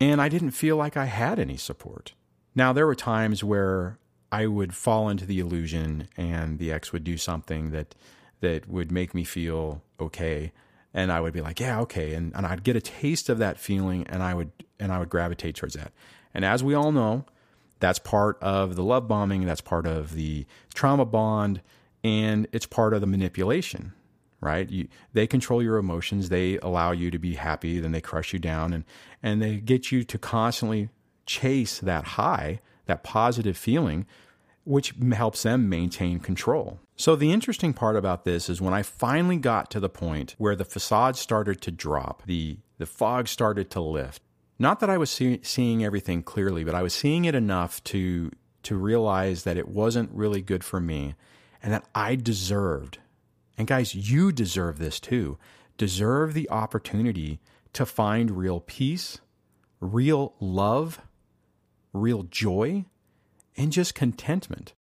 and 0.00 0.20
I 0.20 0.28
didn't 0.28 0.52
feel 0.52 0.76
like 0.76 0.96
I 0.96 1.04
had 1.04 1.38
any 1.38 1.56
support. 1.56 2.14
Now, 2.54 2.72
there 2.72 2.86
were 2.86 2.94
times 2.94 3.44
where 3.44 3.98
I 4.30 4.46
would 4.46 4.74
fall 4.74 5.08
into 5.08 5.26
the 5.26 5.38
illusion 5.38 6.08
and 6.16 6.58
the 6.58 6.72
ex 6.72 6.92
would 6.92 7.04
do 7.04 7.16
something 7.16 7.70
that 7.70 7.94
that 8.40 8.68
would 8.68 8.90
make 8.90 9.14
me 9.14 9.22
feel 9.22 9.82
okay 10.00 10.52
and 10.94 11.10
I 11.10 11.20
would 11.20 11.32
be 11.32 11.40
like, 11.40 11.60
yeah, 11.60 11.80
okay, 11.80 12.14
and 12.14 12.34
and 12.34 12.46
I'd 12.46 12.64
get 12.64 12.76
a 12.76 12.80
taste 12.80 13.28
of 13.28 13.38
that 13.38 13.58
feeling, 13.58 14.06
and 14.08 14.22
I 14.22 14.34
would 14.34 14.50
and 14.78 14.92
I 14.92 14.98
would 14.98 15.08
gravitate 15.08 15.56
towards 15.56 15.74
that. 15.74 15.92
And 16.34 16.44
as 16.44 16.62
we 16.62 16.74
all 16.74 16.92
know, 16.92 17.24
that's 17.82 17.98
part 17.98 18.38
of 18.40 18.76
the 18.76 18.84
love 18.84 19.08
bombing, 19.08 19.44
that's 19.44 19.60
part 19.60 19.86
of 19.86 20.14
the 20.14 20.46
trauma 20.72 21.04
bond, 21.04 21.60
and 22.04 22.46
it's 22.52 22.64
part 22.64 22.94
of 22.94 23.00
the 23.00 23.08
manipulation, 23.08 23.92
right? 24.40 24.70
You, 24.70 24.86
they 25.12 25.26
control 25.26 25.60
your 25.60 25.78
emotions. 25.78 26.28
They 26.28 26.58
allow 26.58 26.92
you 26.92 27.10
to 27.10 27.18
be 27.18 27.34
happy, 27.34 27.80
then 27.80 27.90
they 27.90 28.00
crush 28.00 28.32
you 28.32 28.38
down, 28.38 28.72
and 28.72 28.84
and 29.20 29.42
they 29.42 29.56
get 29.56 29.90
you 29.90 30.04
to 30.04 30.16
constantly 30.16 30.90
chase 31.26 31.80
that 31.80 32.04
high, 32.04 32.60
that 32.86 33.02
positive 33.02 33.56
feeling, 33.56 34.06
which 34.64 34.94
helps 35.12 35.42
them 35.42 35.68
maintain 35.68 36.20
control. 36.20 36.78
So 36.94 37.16
the 37.16 37.32
interesting 37.32 37.72
part 37.72 37.96
about 37.96 38.24
this 38.24 38.48
is 38.48 38.60
when 38.60 38.74
I 38.74 38.82
finally 38.82 39.38
got 39.38 39.72
to 39.72 39.80
the 39.80 39.88
point 39.88 40.36
where 40.38 40.54
the 40.54 40.64
facade 40.64 41.16
started 41.16 41.60
to 41.62 41.72
drop, 41.72 42.22
the 42.26 42.58
the 42.78 42.86
fog 42.86 43.26
started 43.26 43.70
to 43.70 43.80
lift. 43.80 44.22
Not 44.62 44.80
that 44.80 44.88
I 44.88 44.96
was 44.96 45.10
see, 45.10 45.40
seeing 45.42 45.84
everything 45.84 46.22
clearly, 46.22 46.64
but 46.64 46.74
I 46.74 46.82
was 46.82 46.94
seeing 46.94 47.26
it 47.26 47.34
enough 47.34 47.82
to 47.84 48.30
to 48.62 48.76
realize 48.76 49.42
that 49.42 49.56
it 49.56 49.68
wasn't 49.68 50.08
really 50.12 50.40
good 50.40 50.62
for 50.62 50.80
me 50.80 51.16
and 51.60 51.72
that 51.72 51.84
I 51.96 52.14
deserved 52.14 52.98
and 53.58 53.68
guys, 53.68 53.94
you 53.94 54.32
deserve 54.32 54.78
this 54.78 54.98
too. 54.98 55.38
Deserve 55.76 56.34
the 56.34 56.50
opportunity 56.50 57.40
to 57.72 57.86
find 57.86 58.30
real 58.30 58.60
peace, 58.60 59.20
real 59.80 60.34
love, 60.40 61.00
real 61.92 62.24
joy, 62.24 62.86
and 63.56 63.72
just 63.72 63.94
contentment. 63.94 64.74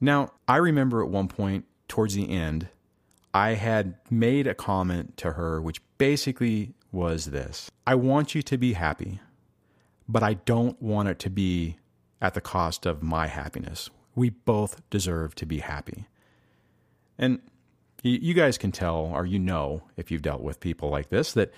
Now, 0.00 0.32
I 0.46 0.56
remember 0.56 1.02
at 1.02 1.10
one 1.10 1.28
point 1.28 1.64
towards 1.88 2.14
the 2.14 2.30
end, 2.30 2.68
I 3.34 3.50
had 3.50 3.96
made 4.10 4.46
a 4.46 4.54
comment 4.54 5.16
to 5.18 5.32
her, 5.32 5.60
which 5.60 5.82
basically 5.98 6.74
was 6.96 7.26
this 7.26 7.70
I 7.86 7.94
want 7.94 8.34
you 8.34 8.42
to 8.42 8.58
be 8.58 8.72
happy, 8.72 9.20
but 10.08 10.22
I 10.22 10.34
don't 10.34 10.80
want 10.82 11.08
it 11.08 11.18
to 11.20 11.30
be 11.30 11.76
at 12.20 12.34
the 12.34 12.40
cost 12.40 12.86
of 12.86 13.02
my 13.02 13.26
happiness. 13.28 13.90
We 14.14 14.30
both 14.30 14.88
deserve 14.90 15.34
to 15.36 15.46
be 15.46 15.58
happy. 15.58 16.06
And 17.18 17.40
you 18.02 18.34
guys 18.34 18.56
can 18.56 18.72
tell, 18.72 18.96
or 18.96 19.26
you 19.26 19.38
know, 19.38 19.82
if 19.96 20.10
you've 20.10 20.22
dealt 20.22 20.40
with 20.40 20.60
people 20.60 20.88
like 20.88 21.10
this, 21.10 21.32
that 21.34 21.52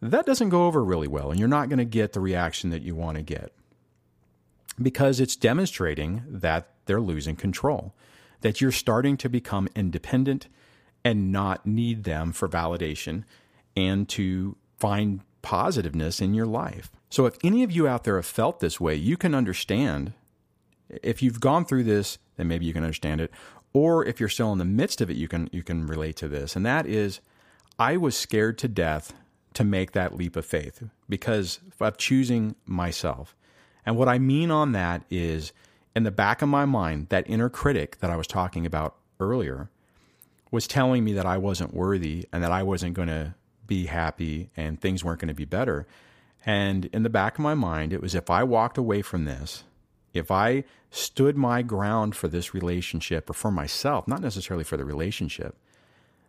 that 0.00 0.26
doesn't 0.26 0.48
go 0.48 0.66
over 0.66 0.82
really 0.82 1.08
well, 1.08 1.30
and 1.30 1.38
you're 1.38 1.48
not 1.48 1.68
going 1.68 1.78
to 1.78 1.84
get 1.84 2.12
the 2.12 2.20
reaction 2.20 2.70
that 2.70 2.82
you 2.82 2.94
want 2.94 3.16
to 3.16 3.22
get 3.22 3.52
because 4.80 5.20
it's 5.20 5.36
demonstrating 5.36 6.22
that 6.28 6.70
they're 6.86 7.00
losing 7.00 7.36
control, 7.36 7.94
that 8.40 8.60
you're 8.60 8.72
starting 8.72 9.16
to 9.16 9.28
become 9.28 9.68
independent 9.74 10.46
and 11.04 11.32
not 11.32 11.66
need 11.66 12.04
them 12.04 12.32
for 12.32 12.48
validation 12.48 13.24
and 13.76 14.08
to 14.08 14.56
find 14.78 15.20
positiveness 15.42 16.20
in 16.20 16.34
your 16.34 16.46
life. 16.46 16.90
So, 17.10 17.26
if 17.26 17.36
any 17.42 17.62
of 17.62 17.72
you 17.72 17.88
out 17.88 18.04
there 18.04 18.16
have 18.16 18.26
felt 18.26 18.60
this 18.60 18.80
way, 18.80 18.94
you 18.94 19.16
can 19.16 19.34
understand. 19.34 20.12
If 21.02 21.22
you've 21.22 21.40
gone 21.40 21.64
through 21.64 21.84
this, 21.84 22.18
then 22.36 22.48
maybe 22.48 22.64
you 22.64 22.72
can 22.72 22.84
understand 22.84 23.20
it 23.20 23.30
or 23.72 24.04
if 24.04 24.18
you're 24.18 24.28
still 24.28 24.52
in 24.52 24.58
the 24.58 24.64
midst 24.64 25.00
of 25.00 25.10
it, 25.10 25.16
you 25.16 25.28
can 25.28 25.48
you 25.52 25.62
can 25.62 25.86
relate 25.86 26.16
to 26.16 26.28
this, 26.28 26.56
and 26.56 26.64
that 26.66 26.86
is, 26.86 27.20
I 27.78 27.96
was 27.96 28.16
scared 28.16 28.58
to 28.58 28.68
death 28.68 29.12
to 29.54 29.64
make 29.64 29.92
that 29.92 30.16
leap 30.16 30.36
of 30.36 30.46
faith 30.46 30.82
because 31.08 31.60
of 31.80 31.96
choosing 31.96 32.54
myself. 32.66 33.34
And 33.84 33.96
what 33.96 34.08
I 34.08 34.18
mean 34.18 34.50
on 34.50 34.72
that 34.72 35.04
is, 35.10 35.52
in 35.94 36.02
the 36.02 36.10
back 36.10 36.42
of 36.42 36.48
my 36.48 36.64
mind, 36.64 37.08
that 37.08 37.28
inner 37.28 37.48
critic 37.48 37.98
that 38.00 38.10
I 38.10 38.16
was 38.16 38.26
talking 38.26 38.66
about 38.66 38.96
earlier 39.20 39.70
was 40.50 40.66
telling 40.66 41.04
me 41.04 41.12
that 41.12 41.26
I 41.26 41.38
wasn't 41.38 41.74
worthy 41.74 42.26
and 42.32 42.42
that 42.42 42.52
I 42.52 42.62
wasn't 42.62 42.94
going 42.94 43.08
to 43.08 43.34
be 43.68 43.86
happy 43.86 44.50
and 44.56 44.80
things 44.80 45.04
weren't 45.04 45.20
going 45.20 45.28
to 45.28 45.34
be 45.34 45.44
better. 45.44 45.86
And 46.44 46.86
in 46.86 47.04
the 47.04 47.10
back 47.10 47.34
of 47.34 47.40
my 47.40 47.54
mind, 47.54 47.92
it 47.92 48.02
was 48.02 48.16
if 48.16 48.28
I 48.28 48.42
walked 48.42 48.78
away 48.78 49.02
from 49.02 49.24
this 49.24 49.62
if 50.12 50.30
I 50.30 50.64
stood 50.90 51.36
my 51.36 51.62
ground 51.62 52.16
for 52.16 52.28
this 52.28 52.54
relationship 52.54 53.28
or 53.28 53.34
for 53.34 53.50
myself, 53.50 54.08
not 54.08 54.20
necessarily 54.20 54.64
for 54.64 54.76
the 54.76 54.84
relationship, 54.84 55.56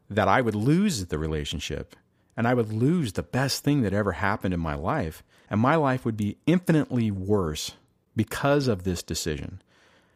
that 0.10 0.28
I 0.28 0.42
would 0.42 0.56
lose 0.56 1.06
the 1.06 1.18
relationship 1.18 1.96
and 2.36 2.48
I 2.48 2.54
would 2.54 2.72
lose 2.72 3.14
the 3.14 3.24
best 3.24 3.64
thing 3.64 3.82
that 3.82 3.94
ever 3.94 4.14
happened 4.14 4.54
in 4.54 4.60
my 4.60 4.76
life. 4.76 5.24
And 5.50 5.60
my 5.60 5.76
life 5.76 6.06
would 6.06 6.18
be 6.18 6.38
infinitely 6.46 7.12
worse 7.12 7.74
because 8.16 8.68
of 8.68 8.84
this 8.84 9.02
decision. 9.02 9.62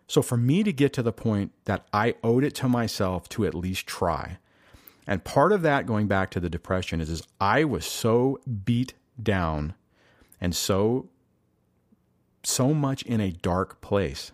So, 0.08 0.22
for 0.22 0.38
me 0.38 0.64
to 0.64 0.74
get 0.74 0.94
to 0.94 1.02
the 1.02 1.14
point 1.14 1.54
that 1.66 1.88
I 1.92 2.16
owed 2.24 2.44
it 2.44 2.54
to 2.56 2.68
myself 2.68 3.28
to 3.30 3.46
at 3.46 3.56
least 3.56 3.88
try, 3.88 4.38
and 5.08 5.24
part 5.24 5.52
of 5.52 5.62
that 5.64 5.86
going 5.86 6.08
back 6.08 6.32
to 6.32 6.40
the 6.40 6.50
depression 6.50 7.02
is, 7.02 7.10
is 7.10 7.24
I 7.40 7.64
was 7.64 7.86
so 7.86 8.40
beat 8.66 8.94
down 9.22 9.74
and 10.40 10.56
so 10.56 11.10
so 12.44 12.74
much 12.74 13.04
in 13.04 13.22
a 13.22 13.32
dark 13.32 13.80
place 13.82 14.32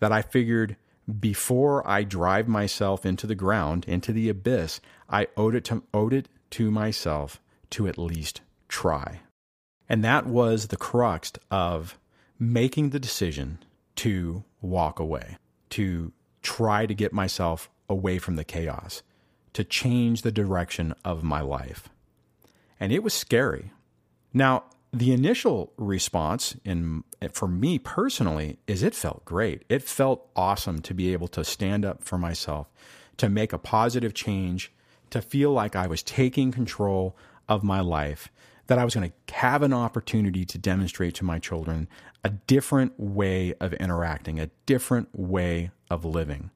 that 0.00 0.12
I 0.12 0.22
figured 0.22 0.76
before 1.20 1.86
I 1.88 2.02
drive 2.02 2.48
myself 2.48 3.04
into 3.04 3.26
the 3.26 3.34
ground, 3.34 3.84
into 3.86 4.12
the 4.12 4.28
abyss, 4.28 4.80
I 5.08 5.28
owed 5.36 5.54
it 5.54 5.64
to, 5.66 5.82
owed 5.92 6.12
it 6.12 6.28
to 6.50 6.70
myself 6.70 7.40
to 7.70 7.88
at 7.88 7.98
least 7.98 8.40
try. 8.68 9.20
And 9.88 10.04
that 10.04 10.26
was 10.26 10.68
the 10.68 10.76
crux 10.76 11.32
of 11.50 11.98
making 12.38 12.90
the 12.90 13.00
decision 13.00 13.58
to 13.96 14.44
walk 14.60 14.98
away, 14.98 15.36
to 15.70 16.12
try 16.42 16.86
to 16.86 16.94
get 16.94 17.12
myself 17.12 17.70
away 17.88 18.18
from 18.18 18.36
the 18.36 18.44
chaos, 18.44 19.02
to 19.54 19.64
change 19.64 20.22
the 20.22 20.32
direction 20.32 20.94
of 21.04 21.22
my 21.22 21.40
life. 21.40 21.88
And 22.78 22.92
it 22.92 23.02
was 23.02 23.14
scary. 23.14 23.72
Now, 24.32 24.64
the 24.92 25.12
initial 25.12 25.72
response 25.76 26.54
in 26.64 27.02
for 27.32 27.48
me 27.48 27.78
personally 27.78 28.58
is 28.66 28.82
it 28.82 28.94
felt 28.94 29.24
great. 29.24 29.64
It 29.68 29.82
felt 29.82 30.28
awesome 30.36 30.80
to 30.82 30.94
be 30.94 31.12
able 31.12 31.28
to 31.28 31.42
stand 31.42 31.84
up 31.84 32.04
for 32.04 32.18
myself, 32.18 32.68
to 33.16 33.28
make 33.28 33.52
a 33.52 33.58
positive 33.58 34.14
change, 34.14 34.72
to 35.10 35.20
feel 35.20 35.52
like 35.52 35.74
I 35.74 35.86
was 35.86 36.02
taking 36.02 36.52
control 36.52 37.16
of 37.48 37.64
my 37.64 37.80
life, 37.80 38.28
that 38.66 38.78
I 38.78 38.84
was 38.84 38.94
going 38.94 39.10
to 39.10 39.34
have 39.34 39.62
an 39.62 39.72
opportunity 39.72 40.44
to 40.44 40.58
demonstrate 40.58 41.14
to 41.16 41.24
my 41.24 41.38
children 41.38 41.88
a 42.22 42.30
different 42.30 42.98
way 42.98 43.54
of 43.60 43.72
interacting, 43.74 44.38
a 44.38 44.50
different 44.66 45.08
way 45.12 45.70
of 45.90 46.04
living. 46.04 46.50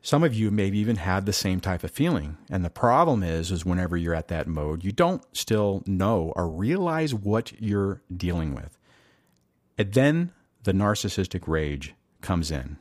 Some 0.00 0.22
of 0.22 0.34
you 0.34 0.50
maybe 0.50 0.78
even 0.78 0.96
had 0.96 1.26
the 1.26 1.32
same 1.32 1.60
type 1.60 1.82
of 1.82 1.90
feeling. 1.90 2.38
And 2.50 2.64
the 2.64 2.70
problem 2.70 3.22
is, 3.22 3.50
is 3.50 3.64
whenever 3.64 3.96
you're 3.96 4.14
at 4.14 4.28
that 4.28 4.46
mode, 4.46 4.84
you 4.84 4.92
don't 4.92 5.24
still 5.36 5.82
know 5.86 6.32
or 6.36 6.48
realize 6.48 7.14
what 7.14 7.60
you're 7.60 8.00
dealing 8.14 8.54
with. 8.54 8.78
And 9.76 9.92
then 9.92 10.32
the 10.62 10.72
narcissistic 10.72 11.46
rage 11.46 11.94
comes 12.20 12.50
in 12.50 12.78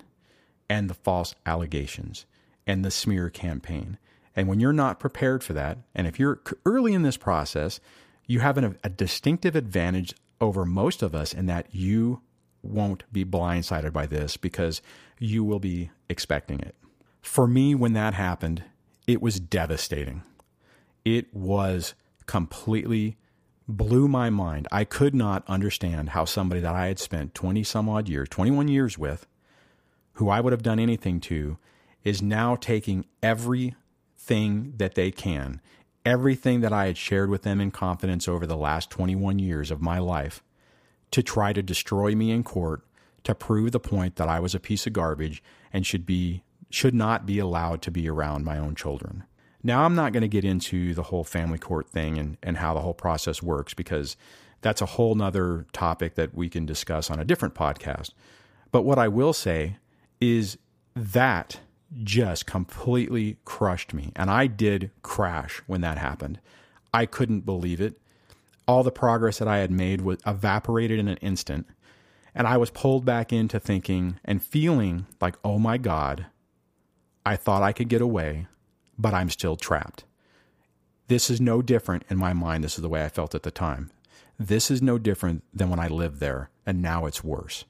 and 0.69 0.89
the 0.89 0.93
false 0.93 1.33
allegations 1.45 2.25
and 2.65 2.83
the 2.83 2.91
smear 2.91 3.29
campaign. 3.29 3.97
And 4.35 4.47
when 4.47 4.59
you're 4.59 4.73
not 4.73 4.99
prepared 4.99 5.43
for 5.43 5.53
that, 5.53 5.79
and 5.95 6.05
if 6.05 6.19
you're 6.19 6.41
early 6.65 6.93
in 6.93 7.01
this 7.01 7.17
process, 7.17 7.79
you 8.27 8.39
have 8.41 8.57
an, 8.57 8.77
a 8.83 8.89
distinctive 8.89 9.55
advantage 9.55 10.13
over 10.39 10.65
most 10.65 11.01
of 11.01 11.15
us 11.15 11.33
in 11.33 11.47
that 11.47 11.73
you 11.73 12.21
won't 12.61 13.03
be 13.11 13.25
blindsided 13.25 13.93
by 13.93 14.05
this 14.05 14.37
because 14.37 14.81
you 15.17 15.43
will 15.43 15.59
be 15.59 15.89
expecting 16.09 16.59
it. 16.59 16.75
For 17.21 17.47
me, 17.47 17.75
when 17.75 17.93
that 17.93 18.13
happened, 18.13 18.63
it 19.05 19.21
was 19.21 19.39
devastating. 19.39 20.23
It 21.05 21.33
was 21.33 21.93
completely 22.25 23.17
blew 23.67 24.07
my 24.07 24.29
mind. 24.29 24.67
I 24.71 24.83
could 24.85 25.13
not 25.13 25.43
understand 25.47 26.09
how 26.09 26.25
somebody 26.25 26.61
that 26.61 26.75
I 26.75 26.87
had 26.87 26.99
spent 26.99 27.35
20 27.35 27.63
some 27.63 27.89
odd 27.89 28.07
years, 28.07 28.29
21 28.29 28.67
years 28.67 28.97
with, 28.97 29.27
who 30.13 30.29
I 30.29 30.39
would 30.39 30.53
have 30.53 30.63
done 30.63 30.79
anything 30.79 31.19
to, 31.21 31.57
is 32.03 32.21
now 32.21 32.55
taking 32.55 33.05
everything 33.21 34.73
that 34.77 34.95
they 34.95 35.11
can, 35.11 35.61
everything 36.05 36.61
that 36.61 36.73
I 36.73 36.85
had 36.87 36.97
shared 36.97 37.29
with 37.29 37.43
them 37.43 37.59
in 37.59 37.71
confidence 37.71 38.27
over 38.27 38.47
the 38.47 38.57
last 38.57 38.89
21 38.89 39.39
years 39.39 39.71
of 39.71 39.81
my 39.81 39.99
life, 39.99 40.41
to 41.11 41.21
try 41.21 41.53
to 41.53 41.61
destroy 41.61 42.15
me 42.15 42.31
in 42.31 42.43
court, 42.43 42.81
to 43.23 43.35
prove 43.35 43.71
the 43.71 43.79
point 43.79 44.15
that 44.15 44.29
I 44.29 44.39
was 44.39 44.55
a 44.55 44.59
piece 44.59 44.87
of 44.87 44.93
garbage 44.93 45.43
and 45.73 45.85
should 45.85 46.05
be 46.05 46.43
should 46.69 46.93
not 46.93 47.25
be 47.25 47.39
allowed 47.39 47.81
to 47.81 47.91
be 47.91 48.09
around 48.09 48.43
my 48.43 48.57
own 48.57 48.75
children. 48.75 49.23
Now, 49.63 49.83
I'm 49.83 49.95
not 49.95 50.13
going 50.13 50.21
to 50.21 50.27
get 50.27 50.45
into 50.45 50.93
the 50.93 51.03
whole 51.03 51.23
family 51.23 51.57
court 51.57 51.89
thing 51.89 52.17
and, 52.17 52.37
and 52.43 52.57
how 52.57 52.73
the 52.73 52.81
whole 52.81 52.93
process 52.93 53.41
works 53.41 53.73
because 53.73 54.15
that's 54.61 54.81
a 54.81 54.85
whole 54.85 55.15
nother 55.15 55.65
topic 55.73 56.15
that 56.15 56.35
we 56.35 56.49
can 56.49 56.65
discuss 56.65 57.09
on 57.09 57.19
a 57.19 57.25
different 57.25 57.55
podcast. 57.55 58.11
But 58.71 58.83
what 58.83 58.99
I 58.99 59.07
will 59.07 59.33
say 59.33 59.77
is 60.19 60.57
that 60.95 61.59
just 62.03 62.45
completely 62.45 63.37
crushed 63.45 63.93
me. 63.93 64.11
And 64.15 64.29
I 64.29 64.47
did 64.47 64.91
crash 65.03 65.61
when 65.67 65.81
that 65.81 65.97
happened. 65.97 66.39
I 66.93 67.05
couldn't 67.05 67.41
believe 67.41 67.79
it. 67.81 67.99
All 68.67 68.83
the 68.83 68.91
progress 68.91 69.37
that 69.39 69.47
I 69.47 69.57
had 69.57 69.71
made 69.71 70.01
was 70.01 70.19
evaporated 70.25 70.99
in 70.99 71.07
an 71.07 71.17
instant. 71.17 71.67
And 72.35 72.45
I 72.45 72.57
was 72.57 72.69
pulled 72.69 73.05
back 73.05 73.31
into 73.31 73.59
thinking 73.59 74.19
and 74.25 74.43
feeling 74.43 75.07
like, 75.21 75.35
oh 75.43 75.57
my 75.57 75.77
God, 75.77 76.25
I 77.27 77.35
thought 77.35 77.61
I 77.61 77.73
could 77.73 77.89
get 77.89 78.01
away, 78.01 78.47
but 78.97 79.13
I'm 79.13 79.29
still 79.29 79.57
trapped. 79.57 80.05
This 81.09 81.29
is 81.29 81.41
no 81.41 81.61
different 81.61 82.03
in 82.09 82.17
my 82.17 82.31
mind. 82.31 82.63
This 82.63 82.75
is 82.75 82.81
the 82.81 82.87
way 82.87 83.03
I 83.03 83.09
felt 83.09 83.35
at 83.35 83.43
the 83.43 83.51
time. 83.51 83.91
This 84.39 84.71
is 84.71 84.81
no 84.81 84.97
different 84.97 85.43
than 85.53 85.69
when 85.69 85.77
I 85.77 85.89
lived 85.89 86.21
there, 86.21 86.51
and 86.65 86.81
now 86.81 87.05
it's 87.05 87.25
worse. 87.25 87.65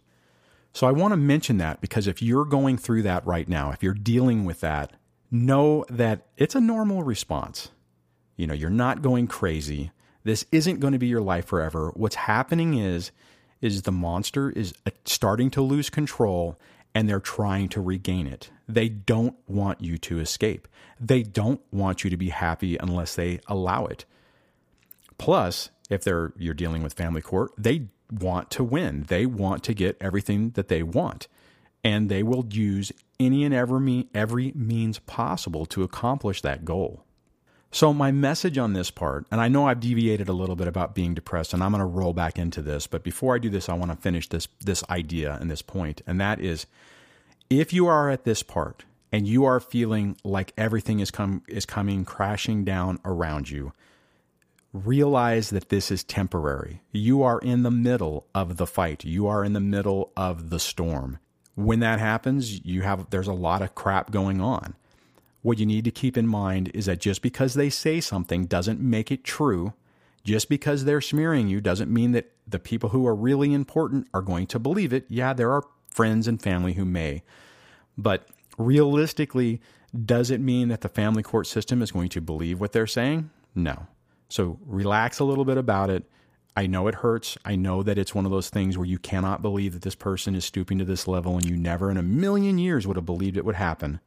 So 0.74 0.86
I 0.86 0.92
want 0.92 1.14
to 1.14 1.18
mention 1.18 1.58
that 1.58 1.82
because 1.82 2.06
if 2.06 2.22
you're 2.22 2.46
going 2.46 2.78
through 2.78 3.02
that 3.04 3.26
right 3.26 3.50
now, 3.50 3.72
if 3.72 3.82
you're 3.82 3.96
dealing 3.96 4.46
with 4.46 4.60
that, 4.60 4.94
know 5.32 5.86
that 5.90 6.28
it's 6.38 6.54
a 6.54 6.62
normal 6.62 7.02
response. 7.02 7.72
You 8.36 8.46
know, 8.46 8.54
you're 8.54 8.70
not 8.70 9.02
going 9.02 9.26
crazy. 9.26 9.90
This 10.24 10.46
isn't 10.52 10.80
going 10.80 10.94
to 10.94 11.00
be 11.00 11.08
your 11.08 11.22
life 11.22 11.46
forever. 11.48 11.92
What's 11.96 12.16
happening 12.16 12.76
is 12.76 13.10
is 13.60 13.82
the 13.82 13.92
monster 13.92 14.52
is 14.52 14.72
uh, 14.86 14.92
starting 15.06 15.50
to 15.50 15.64
lose 15.64 15.90
control 15.90 16.60
and 16.98 17.08
they're 17.08 17.20
trying 17.20 17.70
to 17.70 17.80
regain 17.80 18.26
it. 18.26 18.50
They 18.68 18.90
don't 18.90 19.36
want 19.46 19.82
you 19.82 20.00
to 20.00 20.20
escape. 20.20 20.68
They 21.00 21.22
don't 21.22 21.62
want 21.72 22.04
you 22.04 22.10
to 22.10 22.18
be 22.18 22.30
happy 22.30 22.76
unless 22.76 23.14
they 23.14 23.40
allow 23.46 23.86
it. 23.86 24.06
Plus, 25.20 25.70
if 25.92 26.04
they're 26.04 26.34
you're 26.38 26.56
dealing 26.56 26.82
with 26.82 26.94
family 26.94 27.22
court, 27.22 27.52
they 27.56 27.90
want 28.12 28.50
to 28.50 28.64
win. 28.64 29.06
They 29.10 29.28
want 29.28 29.64
to 29.66 29.76
get 29.76 29.96
everything 30.02 30.50
that 30.56 30.70
they 30.70 30.82
want. 30.82 31.28
And 31.84 32.10
they 32.10 32.24
will 32.24 32.48
use 32.50 32.92
any 33.20 33.44
and 33.44 33.54
every, 33.54 34.08
every 34.16 34.52
means 34.56 34.98
possible 34.98 35.68
to 35.68 35.84
accomplish 35.84 36.42
that 36.42 36.66
goal. 36.66 37.04
So, 37.72 37.94
my 37.94 38.12
message 38.12 38.58
on 38.58 38.74
this 38.74 38.90
part, 38.90 39.26
and 39.30 39.42
I 39.42 39.50
know 39.50 39.68
I've 39.68 39.82
deviated 39.82 40.30
a 40.30 40.34
little 40.34 40.56
bit 40.56 40.68
about 40.68 40.96
being 40.96 41.14
depressed, 41.14 41.54
and 41.54 41.62
I'm 41.62 41.72
going 41.72 41.80
to 41.80 41.86
roll 41.86 42.14
back 42.14 42.40
into 42.40 42.62
this, 42.62 42.88
but 42.88 43.04
before 43.04 43.36
I 43.36 43.40
do 43.40 43.50
this, 43.50 43.68
I 43.68 43.74
want 43.74 43.92
to 43.92 43.98
finish 43.98 44.30
this, 44.30 44.48
this 44.64 44.84
idea 44.90 45.38
and 45.40 45.52
this 45.52 45.62
point, 45.62 46.02
and 46.08 46.20
that 46.22 46.40
is 46.40 46.66
if 47.50 47.74
you 47.74 47.88
are 47.88 48.10
at 48.10 48.24
this 48.24 48.44
part 48.44 48.86
and 49.12 49.28
you 49.28 49.46
are 49.46 49.60
feeling 49.60 50.18
like 50.24 50.54
everything 50.58 51.00
is, 51.00 51.12
come, 51.12 51.44
is 51.48 51.66
coming 51.66 52.04
crashing 52.06 52.64
down 52.64 53.00
around 53.06 53.50
you, 53.50 53.74
realize 54.74 55.50
that 55.50 55.70
this 55.70 55.92
is 55.92 56.04
temporary. 56.04 56.82
You 56.92 57.24
are 57.24 57.40
in 57.40 57.64
the 57.64 57.72
middle 57.72 58.28
of 58.36 58.58
the 58.58 58.68
fight, 58.68 59.06
you 59.06 59.28
are 59.28 59.44
in 59.44 59.54
the 59.54 59.60
middle 59.60 60.12
of 60.16 60.50
the 60.50 60.60
storm. 60.60 61.20
When 61.56 61.80
that 61.80 62.00
happens, 62.00 62.64
you 62.66 62.84
have 62.84 63.10
there's 63.10 63.28
a 63.28 63.34
lot 63.34 63.62
of 63.62 63.76
crap 63.76 64.12
going 64.12 64.42
on. 64.42 64.76
What 65.48 65.60
you 65.60 65.66
need 65.66 65.86
to 65.86 65.92
keep 65.92 66.18
in 66.18 66.28
mind 66.28 66.72
is 66.74 66.88
that 66.88 67.00
just 67.00 67.22
because 67.22 67.54
they 67.54 67.70
say 67.70 68.02
something 68.02 68.48
doesn't 68.48 68.82
make 68.82 69.14
it 69.14 69.24
true. 69.24 69.72
Just 70.26 70.50
because 70.50 70.84
they're 70.84 71.00
smearing 71.00 71.48
you 71.48 71.62
doesn't 71.62 71.90
mean 71.90 72.12
that 72.12 72.34
the 72.46 72.60
people 72.60 72.90
who 72.90 73.08
are 73.08 73.16
really 73.16 73.54
important 73.54 74.10
are 74.14 74.22
going 74.22 74.48
to 74.48 74.60
believe 74.60 74.92
it. 74.92 75.06
Yeah, 75.08 75.32
there 75.32 75.54
are 75.54 75.64
friends 75.90 76.28
and 76.28 76.42
family 76.42 76.74
who 76.74 76.84
may. 76.84 77.24
But 77.98 78.28
realistically, 78.58 79.62
does 79.96 80.32
it 80.32 80.42
mean 80.42 80.68
that 80.68 80.82
the 80.82 80.90
family 80.90 81.24
court 81.24 81.48
system 81.48 81.82
is 81.82 81.94
going 81.94 82.10
to 82.10 82.20
believe 82.20 82.60
what 82.60 82.74
they're 82.74 82.86
saying? 82.86 83.30
No. 83.56 83.88
So 84.28 84.60
relax 84.66 85.20
a 85.20 85.24
little 85.24 85.46
bit 85.46 85.58
about 85.58 85.90
it. 85.90 86.04
I 86.58 86.68
know 86.68 86.88
it 86.90 86.96
hurts. 86.96 87.38
I 87.46 87.56
know 87.56 87.84
that 87.84 87.98
it's 87.98 88.14
one 88.14 88.26
of 88.26 88.32
those 88.32 88.50
things 88.50 88.78
where 88.78 88.86
you 88.86 89.00
cannot 89.00 89.42
believe 89.42 89.72
that 89.72 89.84
this 89.84 89.96
person 89.96 90.36
is 90.36 90.44
stooping 90.44 90.78
to 90.80 90.84
this 90.84 91.08
level 91.08 91.38
and 91.38 91.46
you 91.46 91.56
never 91.56 91.90
in 91.90 91.96
a 91.96 92.04
million 92.04 92.58
years 92.58 92.86
would 92.86 92.98
have 92.98 93.06
believed 93.06 93.38
it 93.38 93.46
would 93.46 93.56
happen. 93.56 94.02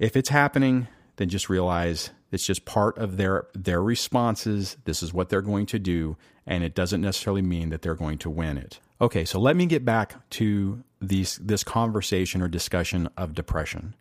If 0.00 0.16
it's 0.16 0.30
happening, 0.30 0.88
then 1.16 1.28
just 1.28 1.48
realize 1.48 2.10
it's 2.32 2.44
just 2.44 2.64
part 2.64 2.98
of 2.98 3.16
their 3.16 3.46
their 3.54 3.80
responses. 3.80 4.76
This 4.84 5.00
is 5.02 5.14
what 5.14 5.28
they're 5.28 5.42
going 5.42 5.66
to 5.66 5.78
do 5.78 6.16
and 6.50 6.64
it 6.64 6.74
doesn't 6.74 7.00
necessarily 7.00 7.42
mean 7.42 7.70
that 7.70 7.80
they're 7.80 7.94
going 7.94 8.18
to 8.18 8.28
win 8.28 8.58
it. 8.58 8.80
Okay, 9.00 9.24
so 9.24 9.38
let 9.38 9.56
me 9.56 9.66
get 9.66 9.84
back 9.84 10.28
to 10.30 10.82
these 11.00 11.36
this 11.36 11.62
conversation 11.62 12.42
or 12.42 12.48
discussion 12.48 13.08
of 13.16 13.34
depression. 13.34 13.94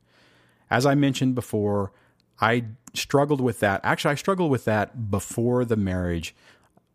As 0.71 0.85
I 0.85 0.95
mentioned 0.95 1.35
before, 1.35 1.91
I 2.41 2.65
struggled 2.93 3.39
with 3.39 3.59
that. 3.59 3.81
Actually, 3.83 4.13
I 4.13 4.15
struggled 4.15 4.51
with 4.51 4.65
that 4.65 5.11
before 5.11 5.63
the 5.63 5.77
marriage. 5.77 6.35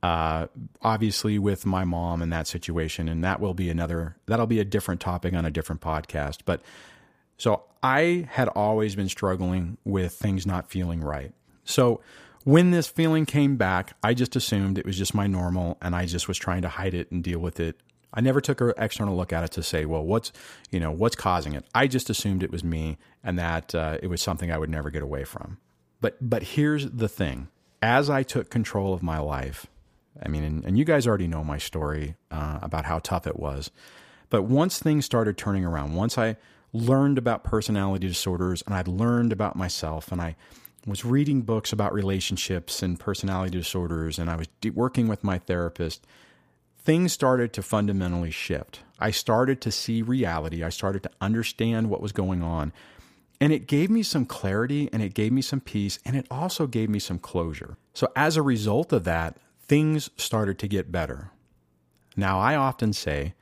Uh, 0.02 0.49
obviously, 0.82 1.38
with 1.38 1.64
my 1.64 1.84
mom 1.84 2.20
in 2.20 2.28
that 2.30 2.46
situation, 2.46 3.08
and 3.08 3.25
that 3.25 3.40
will 3.40 3.54
be 3.54 3.70
another. 3.70 4.16
That'll 4.26 4.46
be 4.46 4.61
a 4.61 4.64
different 4.64 5.00
topic 5.00 5.34
on 5.34 5.46
a 5.46 5.50
different 5.50 5.80
podcast. 5.80 6.40
But 6.44 6.61
so 7.36 7.64
I 7.82 8.28
had 8.30 8.48
always 8.48 8.96
been 8.96 9.08
struggling 9.08 9.78
with 9.84 10.12
things 10.14 10.46
not 10.46 10.70
feeling 10.70 11.00
right. 11.00 11.32
So 11.64 12.00
when 12.44 12.70
this 12.70 12.86
feeling 12.86 13.26
came 13.26 13.56
back, 13.56 13.96
I 14.02 14.14
just 14.14 14.36
assumed 14.36 14.78
it 14.78 14.86
was 14.86 14.98
just 14.98 15.14
my 15.14 15.26
normal, 15.26 15.78
and 15.82 15.96
I 15.96 16.06
just 16.06 16.28
was 16.28 16.38
trying 16.38 16.62
to 16.62 16.68
hide 16.68 16.94
it 16.94 17.10
and 17.10 17.22
deal 17.22 17.38
with 17.38 17.58
it. 17.58 17.80
I 18.12 18.20
never 18.20 18.40
took 18.40 18.60
an 18.60 18.72
external 18.78 19.16
look 19.16 19.32
at 19.32 19.42
it 19.42 19.50
to 19.52 19.62
say, 19.62 19.86
well, 19.86 20.04
what's 20.04 20.30
you 20.70 20.78
know 20.78 20.92
what's 20.92 21.16
causing 21.16 21.54
it. 21.54 21.64
I 21.74 21.88
just 21.88 22.10
assumed 22.10 22.42
it 22.42 22.52
was 22.52 22.62
me, 22.62 22.98
and 23.24 23.38
that 23.38 23.75
uh, 23.75 23.99
it 24.02 24.06
was 24.06 24.23
something 24.23 24.52
I 24.52 24.58
would 24.58 24.70
never 24.70 24.90
get 24.90 25.02
away 25.02 25.25
from. 25.25 25.58
But 26.00 26.16
but 26.20 26.42
here's 26.42 26.88
the 26.90 27.08
thing: 27.08 27.49
as 27.82 28.08
I 28.08 28.23
took 28.23 28.50
control 28.50 28.94
of 28.94 29.02
my 29.02 29.18
life, 29.18 29.66
I 30.23 30.28
mean, 30.28 30.44
and, 30.44 30.64
and 30.64 30.78
you 30.78 30.84
guys 30.84 31.06
already 31.06 31.26
know 31.26 31.42
my 31.42 31.58
story 31.58 32.14
uh, 32.30 32.60
about 32.62 32.84
how 32.84 33.00
tough 33.00 33.26
it 33.26 33.38
was. 33.38 33.70
But 34.30 34.42
once 34.42 34.78
things 34.78 35.04
started 35.04 35.36
turning 35.36 35.64
around, 35.64 35.94
once 35.94 36.16
I 36.16 36.36
learned 36.75 37.17
about 37.17 37.45
personality 37.45 38.08
disorders, 38.08 38.63
and 38.67 38.75
I'd 38.75 38.89
learned 38.89 39.32
about 39.32 39.56
myself, 39.56 40.13
and 40.13 40.21
I 40.21 40.37
was 40.87 41.04
reading 41.04 41.43
books 41.43 41.73
about 41.73 41.95
relationships 41.95 42.82
and 42.82 43.00
personality 43.00 43.56
disorders, 43.56 44.19
and 44.19 44.28
I 44.28 44.37
was 44.37 44.49
working 44.75 45.08
with 45.08 45.25
my 45.25 45.39
therapist, 45.39 46.06
things 46.78 47.13
started 47.13 47.52
to 47.54 47.63
fundamentally 47.63 48.30
shift. 48.30 48.80
I 48.99 49.10
started 49.10 49.60
to 49.63 49.71
see 49.71 50.02
reality. 50.02 50.63
I 50.63 50.69
started 50.69 51.02
to 51.04 51.10
understand 51.21 51.89
what 51.89 52.02
was 52.02 52.13
going 52.13 52.43
on. 52.43 52.73
And 53.41 53.52
it 53.52 53.67
gave 53.67 53.91
me 53.91 54.02
some 54.02 54.26
clarity 54.26 54.89
and 54.93 55.02
it 55.02 55.15
gave 55.15 55.32
me 55.32 55.43
some 55.43 55.60
peace 55.60 55.99
and 56.04 56.17
it 56.17 56.26
also 56.30 56.67
gave 56.67 56.89
me 56.89 56.99
some 56.99 57.19
closure. 57.19 57.76
So, 57.93 58.08
as 58.15 58.37
a 58.37 58.43
result 58.43 58.93
of 58.93 59.04
that, 59.04 59.39
things 59.67 60.10
started 60.17 60.58
to 60.60 60.69
get 60.69 60.93
better. 60.93 61.30
Now, 62.17 62.39
I 62.39 62.54
often 62.54 62.93
say 62.93 63.34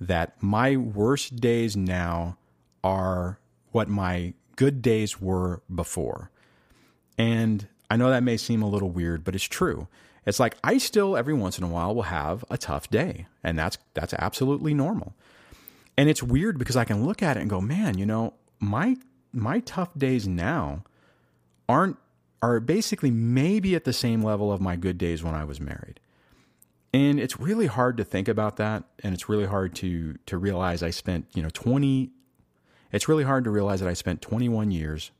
that 0.00 0.42
my 0.42 0.76
worst 0.76 1.36
days 1.36 1.76
now 1.76 2.38
are 2.84 3.40
what 3.72 3.88
my 3.88 4.34
good 4.54 4.80
days 4.80 5.20
were 5.20 5.62
before. 5.74 6.30
And 7.18 7.66
I 7.90 7.96
know 7.96 8.10
that 8.10 8.22
may 8.22 8.36
seem 8.36 8.62
a 8.62 8.68
little 8.68 8.90
weird, 8.90 9.24
but 9.24 9.34
it's 9.34 9.44
true. 9.44 9.88
It's 10.26 10.38
like 10.38 10.56
I 10.62 10.78
still 10.78 11.16
every 11.16 11.34
once 11.34 11.58
in 11.58 11.64
a 11.64 11.68
while 11.68 11.94
will 11.94 12.02
have 12.02 12.44
a 12.48 12.56
tough 12.56 12.88
day, 12.90 13.26
and 13.42 13.58
that's 13.58 13.78
that's 13.94 14.14
absolutely 14.14 14.72
normal. 14.72 15.14
And 15.98 16.08
it's 16.08 16.22
weird 16.22 16.58
because 16.58 16.76
I 16.76 16.84
can 16.84 17.04
look 17.04 17.22
at 17.22 17.36
it 17.36 17.40
and 17.40 17.50
go, 17.50 17.60
"Man, 17.60 17.98
you 17.98 18.06
know, 18.06 18.34
my 18.60 18.96
my 19.32 19.60
tough 19.60 19.90
days 19.98 20.26
now 20.26 20.84
aren't 21.68 21.96
are 22.44 22.60
basically 22.60 23.10
maybe 23.10 23.74
at 23.74 23.84
the 23.84 23.92
same 23.92 24.22
level 24.22 24.52
of 24.52 24.60
my 24.60 24.76
good 24.76 24.98
days 24.98 25.22
when 25.22 25.34
I 25.34 25.44
was 25.44 25.60
married. 25.60 25.98
And 26.92 27.18
it's 27.18 27.40
really 27.40 27.66
hard 27.66 27.96
to 27.96 28.04
think 28.04 28.28
about 28.28 28.56
that 28.58 28.84
and 29.02 29.14
it's 29.14 29.28
really 29.28 29.46
hard 29.46 29.74
to 29.76 30.18
to 30.26 30.38
realize 30.38 30.82
I 30.82 30.90
spent, 30.90 31.26
you 31.34 31.42
know, 31.42 31.48
20 31.52 32.10
it's 32.92 33.08
really 33.08 33.24
hard 33.24 33.44
to 33.44 33.50
realize 33.50 33.80
that 33.80 33.88
I 33.88 33.94
spent 33.94 34.22
21 34.22 34.70
years 34.70 35.10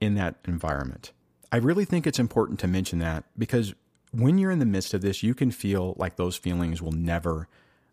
in 0.00 0.14
that 0.14 0.36
environment. 0.46 1.12
I 1.52 1.56
really 1.56 1.84
think 1.84 2.06
it's 2.06 2.18
important 2.18 2.58
to 2.60 2.68
mention 2.68 2.98
that 3.00 3.24
because 3.36 3.74
when 4.12 4.38
you're 4.38 4.50
in 4.50 4.58
the 4.58 4.66
midst 4.66 4.94
of 4.94 5.02
this, 5.02 5.22
you 5.22 5.34
can 5.34 5.50
feel 5.50 5.94
like 5.96 6.16
those 6.16 6.36
feelings 6.36 6.80
will 6.80 6.92
never 6.92 7.48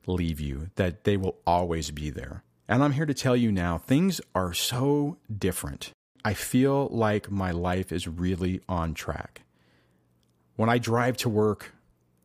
leave 0.05 0.39
you, 0.39 0.69
that 0.75 1.03
they 1.03 1.17
will 1.17 1.37
always 1.45 1.91
be 1.91 2.09
there. 2.09 2.43
And 2.67 2.83
I'm 2.83 2.93
here 2.93 3.05
to 3.05 3.13
tell 3.13 3.35
you 3.35 3.51
now 3.51 3.77
things 3.77 4.19
are 4.35 4.53
so 4.53 5.17
different. 5.35 5.91
I 6.23 6.33
feel 6.33 6.87
like 6.87 7.31
my 7.31 7.51
life 7.51 7.91
is 7.91 8.07
really 8.07 8.61
on 8.67 8.93
track. 8.93 9.43
When 10.55 10.69
I 10.69 10.77
drive 10.77 11.17
to 11.17 11.29
work, 11.29 11.73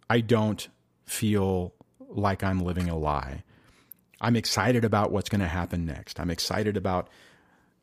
I 0.09 0.21
don't 0.21 0.67
feel 1.05 1.75
like 2.09 2.43
I'm 2.43 2.61
living 2.61 2.89
a 2.89 2.97
lie. 2.97 3.45
I'm 4.23 4.37
excited 4.37 4.85
about 4.85 5.11
what's 5.11 5.29
going 5.29 5.41
to 5.41 5.49
happen 5.49 5.85
next. 5.85 6.21
I'm 6.21 6.31
excited 6.31 6.77
about 6.77 7.09